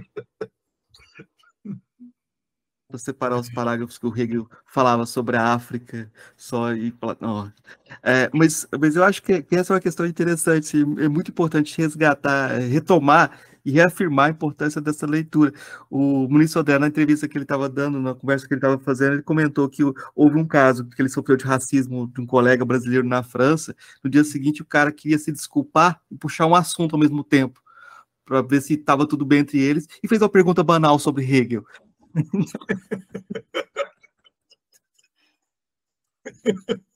[2.88, 6.92] Para separar os parágrafos que o Hegel falava sobre a África, só e
[7.22, 7.54] não.
[8.02, 12.58] É, mas, mas eu acho que essa é uma questão interessante, é muito importante resgatar,
[12.58, 13.40] retomar
[13.70, 15.54] e reafirmar a importância dessa leitura.
[15.90, 19.14] O Muniz Sodré, na entrevista que ele estava dando, na conversa que ele estava fazendo,
[19.14, 19.84] ele comentou que
[20.16, 23.76] houve um caso que ele sofreu de racismo de um colega brasileiro na França.
[24.04, 27.62] No dia seguinte, o cara queria se desculpar e puxar um assunto ao mesmo tempo,
[28.26, 31.64] para ver se estava tudo bem entre eles, e fez uma pergunta banal sobre Hegel.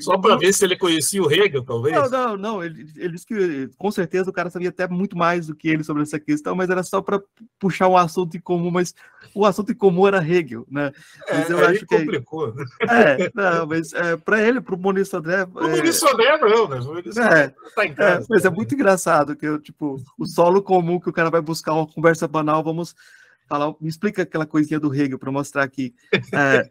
[0.00, 1.94] Só para ver se ele conhecia o Hegel, talvez?
[1.94, 2.64] Não, não, não.
[2.64, 5.84] Ele, ele disse que com certeza o cara sabia até muito mais do que ele
[5.84, 7.20] sobre essa questão, mas era só para
[7.58, 8.94] puxar um assunto em comum, mas
[9.34, 10.92] o assunto em comum era Hegel, né?
[11.28, 12.54] Mas é, eu acho que complicou.
[12.88, 15.44] É, não, mas é, para ele, para o Maurício André.
[15.44, 16.78] O Maurício André não, né?
[17.32, 18.22] É, tá em casa.
[18.22, 21.72] É, mas é muito engraçado que tipo o solo comum que o cara vai buscar
[21.72, 22.94] uma conversa banal, vamos
[23.52, 25.94] falar, me explica aquela coisinha do Hegel para mostrar aqui.
[26.32, 26.66] É,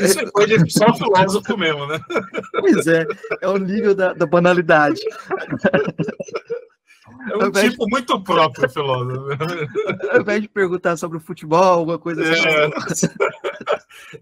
[0.00, 1.98] isso é coisa de só filósofo mesmo, né?
[2.52, 3.06] Pois é,
[3.40, 5.00] é o nível da, da banalidade.
[7.30, 9.28] É um tipo muito próprio, filósofo.
[10.10, 13.08] Ao invés de perguntar sobre o futebol, alguma coisa assim.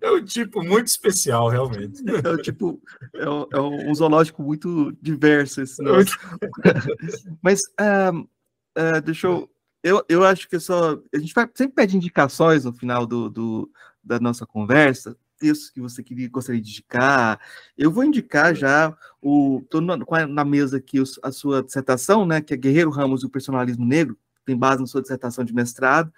[0.00, 2.02] É, é um tipo muito especial, realmente.
[2.24, 2.80] É um tipo,
[3.14, 5.62] é um, é um zoológico muito diverso.
[5.62, 5.82] Esse
[7.42, 9.50] Mas, uh, uh, deixa eu.
[9.82, 10.98] Eu, eu acho que só.
[11.14, 13.70] A gente vai, sempre pede indicações no final do, do
[14.02, 17.38] da nossa conversa textos que você queria, gostaria de indicar.
[17.76, 19.60] Eu vou indicar já o.
[19.62, 22.40] Estou na, mesa aqui a sua dissertação, né?
[22.40, 24.16] Que é Guerreiro Ramos e o Personalismo Negro,
[24.46, 26.10] tem base na sua dissertação de mestrado,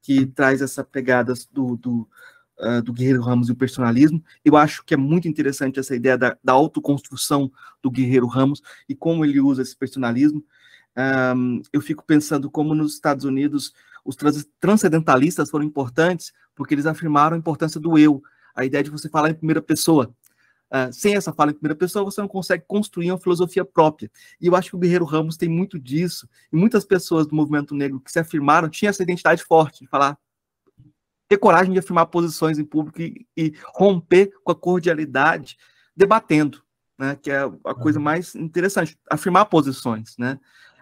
[0.00, 2.08] que traz essa pegada do, do,
[2.58, 4.24] uh, do Guerreiro Ramos e o personalismo.
[4.42, 7.52] Eu acho que é muito interessante essa ideia da, da autoconstrução
[7.82, 10.42] do Guerreiro Ramos e como ele usa esse personalismo.
[11.36, 13.72] Um, eu fico pensando como nos Estados Unidos
[14.04, 14.16] os
[14.58, 18.22] transcendentalistas foram importantes porque eles afirmaram a importância do eu,
[18.60, 20.14] a ideia de você falar em primeira pessoa.
[20.70, 24.08] Uh, sem essa fala em primeira pessoa, você não consegue construir uma filosofia própria.
[24.40, 27.74] E eu acho que o Guerreiro Ramos tem muito disso, e muitas pessoas do movimento
[27.74, 30.16] negro que se afirmaram tinham essa identidade forte de falar,
[31.28, 35.56] ter coragem de afirmar posições em público e, e romper com a cordialidade,
[35.96, 36.62] debatendo,
[36.96, 40.16] né, que é a coisa mais interessante, afirmar posições.
[40.18, 40.38] Né?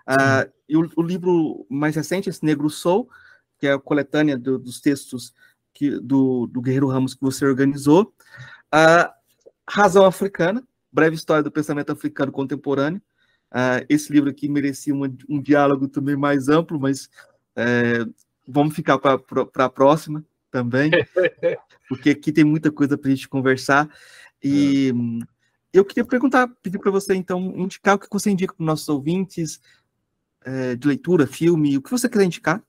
[0.06, 3.08] Uh, e o, o, livro mais recente, esse Negro Sou,
[3.58, 5.32] que é a coletânea do, dos textos
[5.78, 8.12] que, do, do Guerreiro Ramos que você organizou.
[8.70, 9.14] A
[9.68, 13.00] Razão Africana, Breve História do Pensamento Africano Contemporâneo.
[13.52, 17.08] Uh, esse livro aqui merecia uma, um diálogo também mais amplo, mas
[17.56, 18.04] é,
[18.46, 20.90] vamos ficar para a próxima também,
[21.88, 23.88] porque aqui tem muita coisa para a gente conversar.
[24.42, 24.92] E
[25.72, 28.88] eu queria perguntar, pedir para você, então, indicar o que você indica para os nossos
[28.88, 29.60] ouvintes
[30.44, 32.62] é, de leitura, filme, o que você quiser indicar.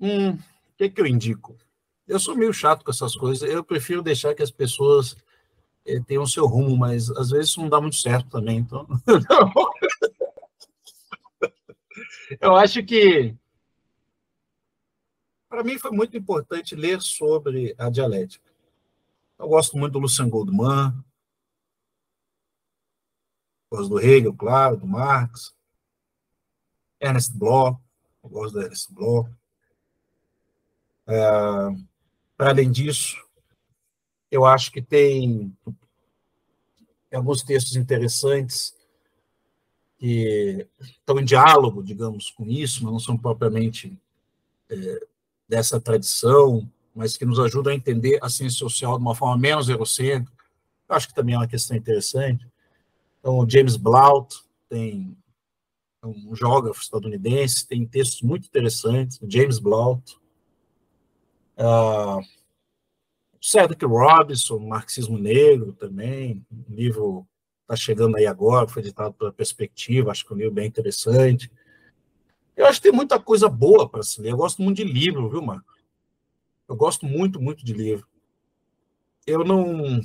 [0.00, 0.38] Hum,
[0.80, 1.56] que, que eu indico?
[2.08, 5.16] Eu sou meio chato com essas coisas, eu prefiro deixar que as pessoas
[5.84, 8.86] eh, tenham seu rumo, mas às vezes isso não dá muito certo também, então.
[12.40, 13.36] eu acho que
[15.48, 18.48] para mim foi muito importante ler sobre a dialética.
[19.38, 20.94] Eu gosto muito do Lucian Goldman,
[23.70, 25.54] gosto do Hegel, claro, do Marx,
[27.00, 27.78] Ernest Bloch,
[28.22, 29.39] eu gosto do Ernest Bloch.
[31.10, 31.84] É,
[32.36, 33.16] para além disso,
[34.30, 35.52] eu acho que tem
[37.12, 38.72] alguns textos interessantes
[39.98, 43.98] que estão em diálogo, digamos, com isso, mas não são propriamente
[44.70, 45.06] é,
[45.48, 49.68] dessa tradição, mas que nos ajudam a entender a ciência social de uma forma menos
[49.68, 50.32] eurocêntrica.
[50.88, 52.46] Eu acho que também é uma questão interessante.
[53.18, 54.32] Então, o James Blount
[54.68, 55.16] tem
[56.04, 60.20] um geógrafo estadunidense, tem textos muito interessantes, o James Blount,
[61.60, 62.24] Uh,
[63.40, 67.26] Cedric Robinson, Marxismo Negro também, um livro
[67.62, 71.50] está chegando aí agora, foi editado pela Perspectiva, acho que é um livro bem interessante.
[72.56, 74.32] Eu acho que tem muita coisa boa para se ler.
[74.32, 75.72] Eu gosto muito de livro, viu, Marco?
[76.68, 78.06] Eu gosto muito, muito de livro.
[79.26, 80.00] Eu não.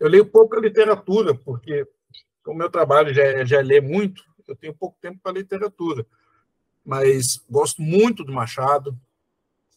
[0.00, 1.86] Eu leio pouca literatura, porque
[2.46, 6.06] o meu trabalho já, já é ler muito, eu tenho pouco tempo para literatura.
[6.84, 8.98] Mas gosto muito do Machado,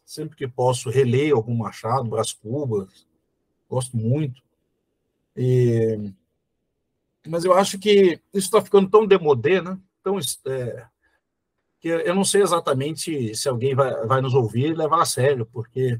[0.07, 3.05] Sempre que posso, releio algum Machado, Brás Cubas,
[3.69, 4.41] gosto muito.
[5.35, 6.13] E...
[7.27, 9.77] Mas eu acho que isso está ficando tão demodé, né?
[10.01, 10.87] Tão, é...
[11.81, 15.45] que eu não sei exatamente se alguém vai, vai nos ouvir e levar a sério,
[15.45, 15.99] porque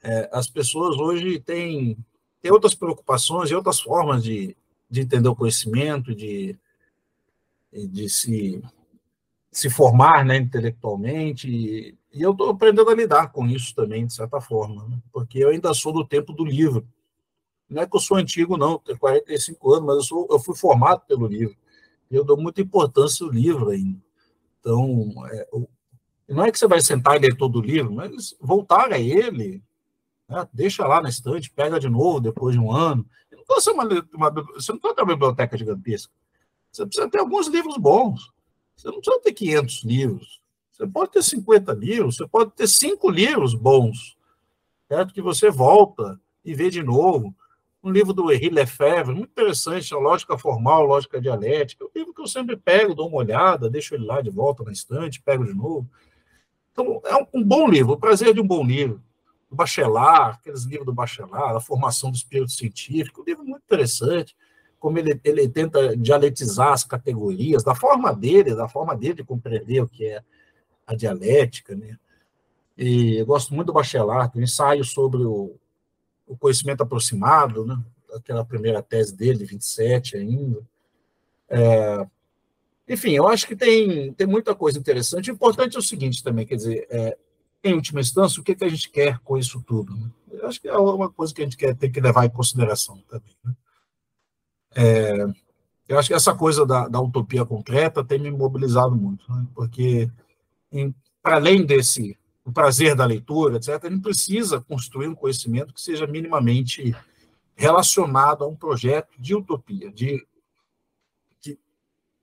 [0.00, 1.98] é, as pessoas hoje têm,
[2.40, 4.56] têm outras preocupações e outras formas de,
[4.88, 6.56] de entender o conhecimento, de,
[7.72, 8.62] de se,
[9.50, 11.98] se formar né, intelectualmente.
[12.14, 14.98] E eu estou aprendendo a lidar com isso também, de certa forma, né?
[15.12, 16.86] porque eu ainda sou do tempo do livro.
[17.68, 20.54] Não é que eu sou antigo, não, tenho 45 anos, mas eu, sou, eu fui
[20.54, 21.56] formado pelo livro.
[22.08, 24.00] eu dou muita importância ao livro ainda.
[24.60, 25.48] Então, é,
[26.28, 29.60] não é que você vai sentar e ler todo o livro, mas voltar a ele,
[30.28, 30.48] né?
[30.52, 33.04] deixa lá na estante, pega de novo depois de um ano.
[33.32, 33.84] Uma,
[34.14, 36.12] uma, você não precisa ter uma biblioteca gigantesca.
[36.70, 38.32] Você precisa ter alguns livros bons.
[38.76, 40.43] Você não precisa ter 500 livros.
[40.74, 44.18] Você pode ter 50 livros, você pode ter cinco livros bons,
[44.88, 45.14] certo?
[45.14, 47.32] Que você volta e vê de novo.
[47.80, 51.84] Um livro do Henri Lefebvre, muito interessante, a lógica formal, lógica dialética.
[51.84, 54.64] É um livro que eu sempre pego, dou uma olhada, deixo ele lá de volta
[54.64, 55.88] na estante, pego de novo.
[56.72, 59.00] Então, é um, bom livro, o prazer de um bom livro.
[59.48, 64.34] O Bachelard, aqueles livros do Bachelard, a formação do espírito científico, um livro muito interessante
[64.80, 69.80] como ele, ele tenta dialetizar as categorias, da forma dele, da forma dele de compreender
[69.80, 70.22] o que é
[70.86, 71.98] a dialética, né?
[72.76, 75.54] E eu gosto muito do Bachelard, o ensaio sobre o,
[76.26, 77.78] o conhecimento aproximado, né?
[78.14, 80.60] Aquela primeira tese dele, 27 ainda.
[81.48, 82.06] É,
[82.88, 85.30] enfim, eu acho que tem, tem muita coisa interessante.
[85.30, 87.16] O importante é o seguinte também, quer dizer, é,
[87.62, 89.94] em última instância, o que, que a gente quer com isso tudo?
[89.96, 90.10] Né?
[90.32, 93.02] Eu acho que é uma coisa que a gente quer ter que levar em consideração
[93.08, 93.36] também.
[93.42, 93.54] Né?
[94.76, 95.26] É,
[95.88, 99.46] eu acho que essa coisa da, da utopia concreta tem me mobilizado muito, né?
[99.54, 100.10] porque
[101.22, 106.06] para além desse o prazer da leitura, etc., gente precisa construir um conhecimento que seja
[106.06, 106.94] minimamente
[107.56, 110.26] relacionado a um projeto de utopia, de,
[111.40, 111.58] de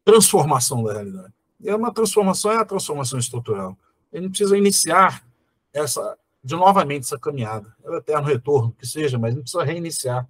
[0.05, 1.33] transformação da realidade.
[1.63, 3.77] É uma transformação é a transformação estrutural.
[4.13, 5.25] Gente precisa iniciar
[5.73, 10.27] essa de novamente essa caminhada, é o eterno retorno que seja, mas gente precisa reiniciar.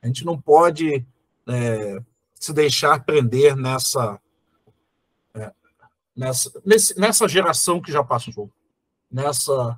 [0.00, 1.04] A gente não pode
[1.46, 2.02] é,
[2.34, 4.18] se deixar prender nessa
[6.16, 6.50] nessa,
[6.96, 8.50] nessa geração que já passou,
[9.10, 9.76] nessa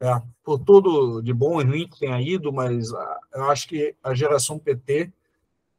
[0.00, 3.94] é, por tudo de bom e ruim que tenha ido, mas a, eu acho que
[4.02, 5.12] a geração PT,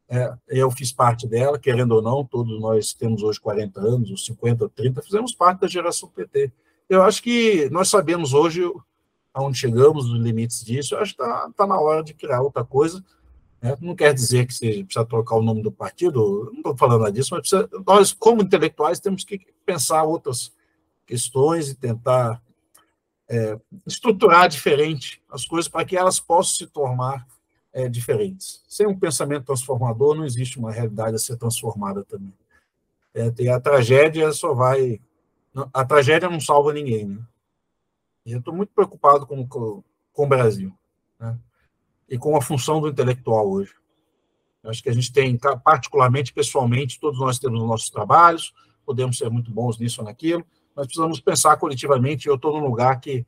[0.08, 4.16] é, eu fiz parte dela, querendo ou não, todos nós temos hoje 40 anos, ou
[4.16, 6.50] 50, ou 30, fizemos parte da geração PT.
[6.88, 8.62] Eu acho que nós sabemos hoje
[9.34, 12.64] aonde chegamos, os limites disso, eu acho que está tá na hora de criar outra
[12.64, 13.04] coisa,
[13.64, 13.74] né?
[13.80, 17.30] Não quer dizer que você precisa trocar o nome do partido, não estou falando disso,
[17.32, 20.52] mas precisa, nós, como intelectuais, temos que pensar outras
[21.06, 22.42] questões e tentar
[23.26, 27.26] é, estruturar diferente as coisas para que elas possam se tornar
[27.72, 28.62] é, diferentes.
[28.68, 32.34] Sem um pensamento transformador, não existe uma realidade a ser transformada também.
[33.14, 35.00] É, a tragédia só vai.
[35.72, 37.06] A tragédia não salva ninguém.
[37.06, 37.22] Né?
[38.26, 39.82] E eu estou muito preocupado com, com,
[40.12, 40.70] com o Brasil.
[41.18, 41.38] Né?
[42.08, 43.72] E com a função do intelectual hoje.
[44.62, 48.52] Eu acho que a gente tem, particularmente, pessoalmente, todos nós temos os nossos trabalhos,
[48.84, 50.44] podemos ser muito bons nisso ou naquilo,
[50.74, 52.28] mas precisamos pensar coletivamente.
[52.28, 53.26] Eu estou num lugar que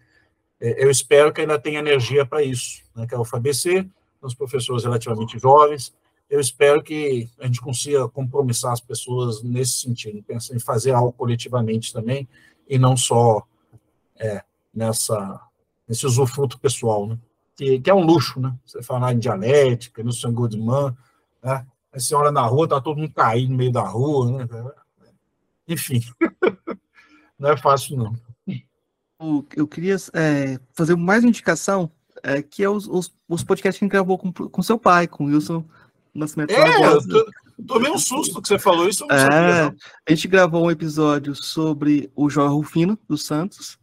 [0.61, 3.89] é, eu espero que ainda tenha energia para isso, né, que é o FABC,
[4.23, 5.94] os professores relativamente jovens.
[6.28, 11.12] Eu espero que a gente consiga compromissar as pessoas nesse sentido, pensar em fazer algo
[11.12, 12.28] coletivamente também,
[12.69, 13.47] e não só
[14.19, 14.43] é,
[14.74, 15.40] nessa,
[15.86, 17.07] nesse usufruto pessoal.
[17.07, 17.19] Né?
[17.57, 18.55] Que, que é um luxo, né?
[18.65, 20.95] Você falar em dialética, no São Goodman,
[21.43, 21.66] né?
[21.93, 24.49] A senhora na rua, tá todo mundo caindo no meio da rua, né?
[25.66, 26.01] Enfim,
[27.39, 28.15] não é fácil, não.
[29.57, 31.91] Eu queria é, fazer mais uma indicação,
[32.23, 35.07] é, que é os, os, os podcasts que a gente gravou com, com seu pai,
[35.07, 35.65] com o Wilson
[36.15, 36.51] Nascimento.
[36.51, 37.27] É, eu tô,
[37.66, 39.77] tomei um susto que você falou isso, é, sabia,
[40.07, 43.78] A gente gravou um episódio sobre o João Rufino, dos Santos,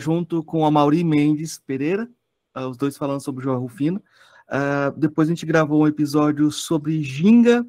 [0.00, 2.08] junto com a Mauri Mendes Pereira,
[2.56, 4.02] uh, os dois falando sobre o João Rufino.
[4.48, 7.66] Uh, depois a gente gravou um episódio sobre Ginga.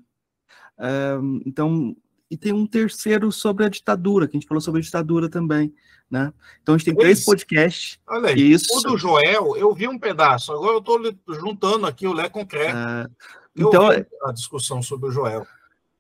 [0.78, 1.96] Uh, então,
[2.30, 5.74] e tem um terceiro sobre a ditadura, que a gente falou sobre a ditadura também,
[6.10, 6.32] né?
[6.62, 8.00] Então a gente tem Esse, três podcasts.
[8.08, 8.78] Olha aí, isso.
[8.78, 12.76] o do Joel, eu vi um pedaço, agora eu estou juntando aqui o Lé Concreto.
[12.76, 13.16] Uh,
[13.56, 13.90] então,
[14.24, 15.48] a discussão sobre o Joel.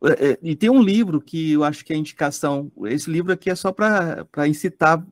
[0.03, 2.71] É, é, e tem um livro que eu acho que é indicação.
[2.85, 5.03] Esse livro aqui é só para incitar,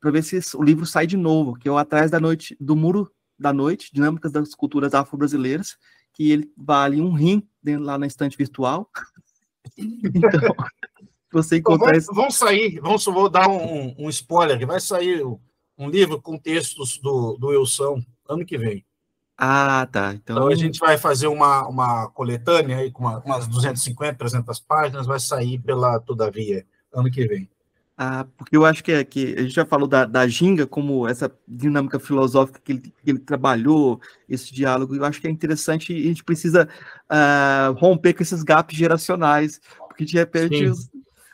[0.00, 2.76] para ver se o livro sai de novo, que é o Atrás da Noite do
[2.76, 5.76] Muro da noite, Dinâmicas das Culturas Afro-Brasileiras,
[6.12, 8.90] que ele vale um rim dentro, lá na estante virtual.
[9.76, 10.54] então,
[11.32, 15.22] você encontrar então, vão, vão sair, vamos, vou dar um, um spoiler, vai sair
[15.76, 18.84] um livro com textos do, do Wilson ano que vem.
[19.36, 20.14] Ah, tá.
[20.14, 20.36] Então...
[20.36, 25.06] então, a gente vai fazer uma, uma coletânea aí com uma, umas 250, 300 páginas,
[25.06, 27.48] vai sair pela Todavia ano que vem.
[28.00, 31.08] Ah, porque eu acho que, é, que a gente já falou da, da Ginga como
[31.08, 35.92] essa dinâmica filosófica que ele, que ele trabalhou, esse diálogo, eu acho que é interessante
[35.92, 36.68] e a gente precisa
[37.10, 40.88] uh, romper com esses gaps geracionais, porque de repente, os,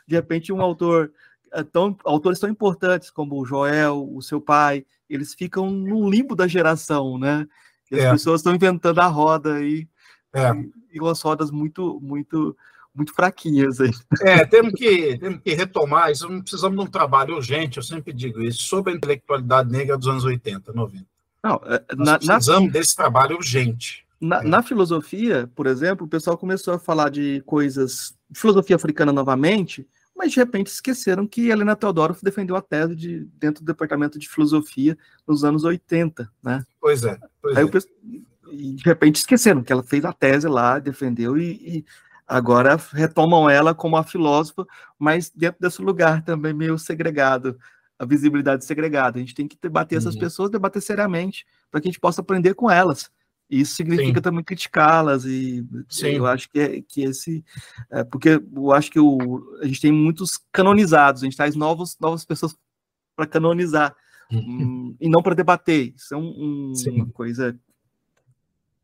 [0.07, 1.11] de repente um autor,
[1.55, 6.35] uh, tão, autores tão importantes como o Joel, o seu pai, eles ficam no limbo
[6.35, 7.47] da geração, né?
[7.91, 8.11] E as é.
[8.11, 9.87] pessoas estão inventando a roda aí,
[10.33, 10.51] é.
[10.51, 12.57] e, e umas rodas muito, muito
[12.95, 13.91] muito fraquinhas aí.
[14.21, 16.27] É, temos que, temos que retomar isso.
[16.41, 20.23] Precisamos de um trabalho urgente, eu sempre digo isso, sobre a intelectualidade negra dos anos
[20.23, 21.05] 80, 90.
[21.43, 24.05] Não, é, na, precisamos na, desse trabalho urgente.
[24.19, 24.43] Na, é.
[24.43, 30.31] na, filosofia, por exemplo, o pessoal começou a falar de coisas, filosofia africana novamente, mas
[30.31, 34.97] de repente esqueceram que Helena Teodoro defendeu a tese de, dentro do departamento de filosofia
[35.27, 36.65] nos anos 80, né?
[36.79, 37.19] Pois é.
[37.41, 38.51] Pois Aí é.
[38.51, 41.85] e de repente esqueceram que ela fez a tese lá, defendeu e, e
[42.27, 44.65] agora retomam ela como a filósofa,
[44.97, 47.57] mas dentro desse lugar também meio segregado,
[47.97, 49.17] a visibilidade segregada.
[49.17, 49.99] A gente tem que debater uhum.
[49.99, 53.09] essas pessoas, debater seriamente, para que a gente possa aprender com elas.
[53.49, 54.21] Isso significa Sim.
[54.21, 56.13] também criticá-las e Sim.
[56.13, 57.45] eu acho que, é, que esse
[57.91, 61.95] é, porque eu acho que o, a gente tem muitos canonizados, a gente traz novos,
[61.99, 62.57] novas pessoas
[63.15, 63.95] para canonizar
[64.31, 64.39] uhum.
[64.89, 65.93] um, e não para debater.
[65.95, 67.57] Isso é um, um, uma coisa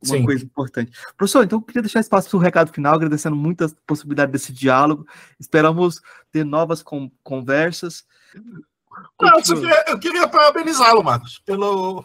[0.03, 0.25] uma Sim.
[0.25, 0.91] coisa importante.
[1.15, 4.51] Professor, então eu queria deixar espaço para o recado final, agradecendo muito a possibilidade desse
[4.51, 5.05] diálogo.
[5.39, 6.01] Esperamos
[6.31, 8.03] ter novas com, conversas.
[9.21, 12.03] Não, eu, queria, eu queria parabenizá-lo, Marcos, pelo,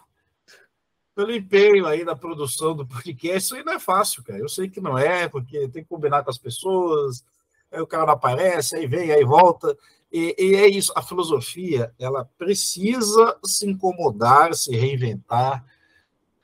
[1.14, 3.38] pelo empenho aí na produção do podcast.
[3.38, 4.38] Isso aí não é fácil, cara.
[4.38, 7.24] Eu sei que não é, porque tem que combinar com as pessoas,
[7.72, 9.76] aí o cara não aparece, aí vem, aí volta.
[10.12, 15.64] E, e é isso, a filosofia, ela precisa se incomodar, se reinventar.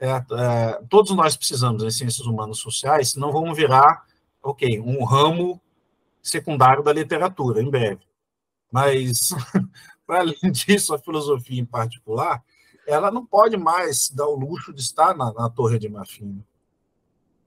[0.02, 4.04] É, é, todos nós precisamos em ciências humanas sociais, senão vamos virar,
[4.42, 5.60] ok, um ramo
[6.20, 8.00] secundário da literatura, em breve.
[8.68, 9.30] Mas,
[10.04, 12.42] para além disso, a filosofia em particular,
[12.84, 16.44] ela não pode mais dar o luxo de estar na, na Torre de Marfim.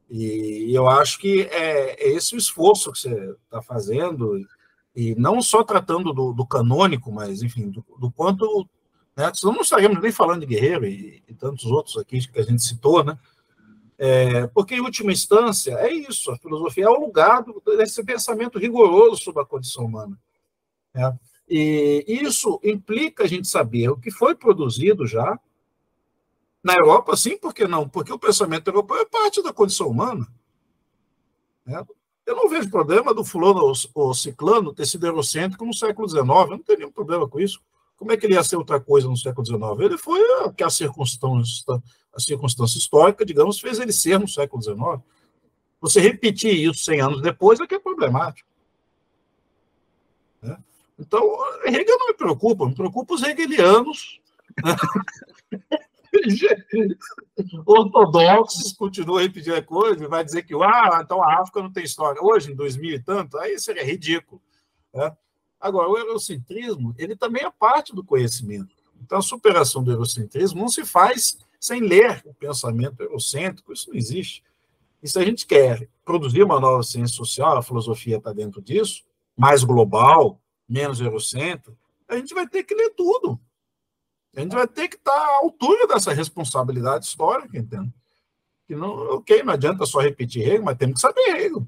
[0.09, 4.39] E eu acho que é, é esse o esforço que você está fazendo,
[4.95, 8.65] e não só tratando do, do canônico, mas, enfim, do, do quanto.
[9.15, 12.43] Né, senão não estaríamos nem falando de Guerreiro e, e, tantos outros aqui que a
[12.43, 13.17] gente citou, né?
[13.97, 17.45] É, porque, em última instância, é isso: a filosofia é o lugar
[17.77, 20.19] desse pensamento rigoroso sobre a condição humana.
[20.93, 21.17] Né?
[21.47, 25.39] E isso implica a gente saber o que foi produzido já.
[26.61, 27.87] Na Europa, sim, por que não?
[27.87, 30.27] Porque o pensamento europeu é parte da condição humana.
[31.65, 31.85] Né?
[32.25, 36.27] Eu não vejo problema do fulano ou ciclano ter sido eurocêntrico no século XIX.
[36.27, 37.61] Eu não teria nenhum problema com isso.
[37.97, 39.61] Como é que ele ia ser outra coisa no século XIX?
[39.79, 41.81] Ele foi o que a circunstância,
[42.13, 45.01] a circunstância histórica, digamos, fez ele ser no século XIX.
[45.79, 48.47] Você repetir isso 100 anos depois é que é problemático.
[50.41, 50.57] Né?
[50.99, 51.21] Então,
[51.65, 54.19] Hegel não me preocupa, me preocupa os hegelianos
[57.65, 62.21] ortodoxos continuam repetindo a coisa, vai dizer que ah, então a África não tem história.
[62.21, 64.41] Hoje, em 2000 e tanto, aí seria ridículo.
[64.93, 65.15] Né?
[65.65, 68.75] Agora, o eurocentrismo, ele também é parte do conhecimento.
[69.01, 73.97] Então, a superação do eurocentrismo não se faz sem ler o pensamento eurocêntrico, isso não
[73.97, 74.43] existe.
[75.01, 79.03] E se a gente quer produzir uma nova ciência social, a filosofia está dentro disso,
[79.35, 80.39] mais global,
[80.69, 81.75] menos eurocentro,
[82.07, 83.39] a gente vai ter que ler tudo.
[84.35, 87.91] A gente vai ter que estar à altura dessa responsabilidade histórica, entende?
[88.67, 91.67] Que não, ok, não adianta só repetir Hegel, mas temos que saber Hegel.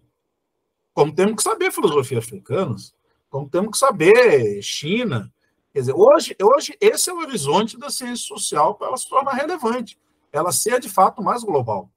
[0.93, 2.75] Como temos que saber filosofia africana,
[3.29, 5.31] como temos que saber China.
[5.71, 9.33] Quer dizer, hoje, hoje esse é o horizonte da ciência social para ela se tornar
[9.33, 9.99] relevante.
[10.31, 11.91] Ela ser, de fato, mais global.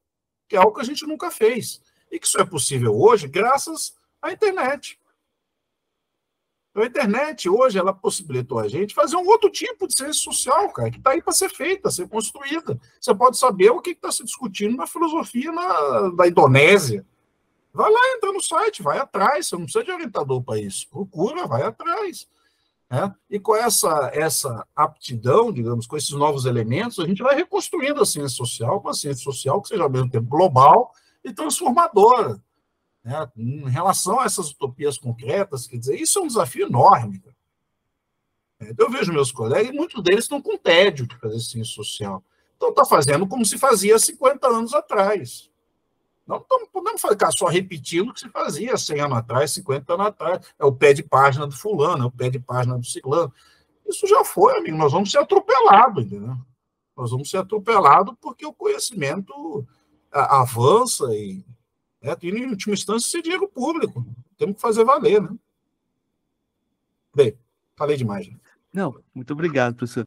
[0.49, 1.81] Que é algo que a gente nunca fez.
[2.11, 4.99] E que isso é possível hoje graças à internet.
[6.71, 10.71] Então, a internet hoje ela possibilitou a gente fazer um outro tipo de ciência social,
[10.73, 12.81] cara, que está aí para ser feita, ser construída.
[13.01, 17.05] Você pode saber o que está se discutindo na filosofia na, da Indonésia.
[17.73, 19.47] Vai lá, entra no site, vai atrás.
[19.47, 20.89] Você não precisa de orientador para isso.
[20.89, 22.29] Procura, vai atrás.
[22.91, 23.15] Né?
[23.31, 28.07] E com essa, essa aptidão, digamos, com esses novos elementos, a gente vai reconstruindo a
[28.07, 30.93] ciência social, uma ciência social que seja ao mesmo tempo global
[31.25, 32.43] e transformadora.
[33.05, 33.31] Né?
[33.37, 37.23] Em relação a essas utopias concretas, quer dizer, isso é um desafio enorme.
[38.59, 42.23] É, eu vejo meus colegas, e muitos deles estão com tédio de fazer ciência social.
[42.57, 45.50] Então, está fazendo como se fazia 50 anos atrás.
[46.27, 50.47] Não, podemos ficar só repetindo o que se fazia 100 anos atrás, 50 anos atrás.
[50.59, 53.33] É o pé de página do fulano, é o pé de página do ciclano.
[53.89, 54.77] Isso já foi, amigo.
[54.77, 56.37] Nós vamos ser atropelados, entendeu?
[56.97, 59.67] Nós vamos ser atropelados porque o conhecimento
[60.13, 61.45] avança e
[62.03, 64.05] é, e, em última instância, ser dinheiro público.
[64.39, 65.37] Temos que fazer valer, né?
[67.15, 67.37] Bem,
[67.77, 68.25] falei demais.
[68.25, 68.41] Gente.
[68.73, 70.07] Não, muito obrigado, professor.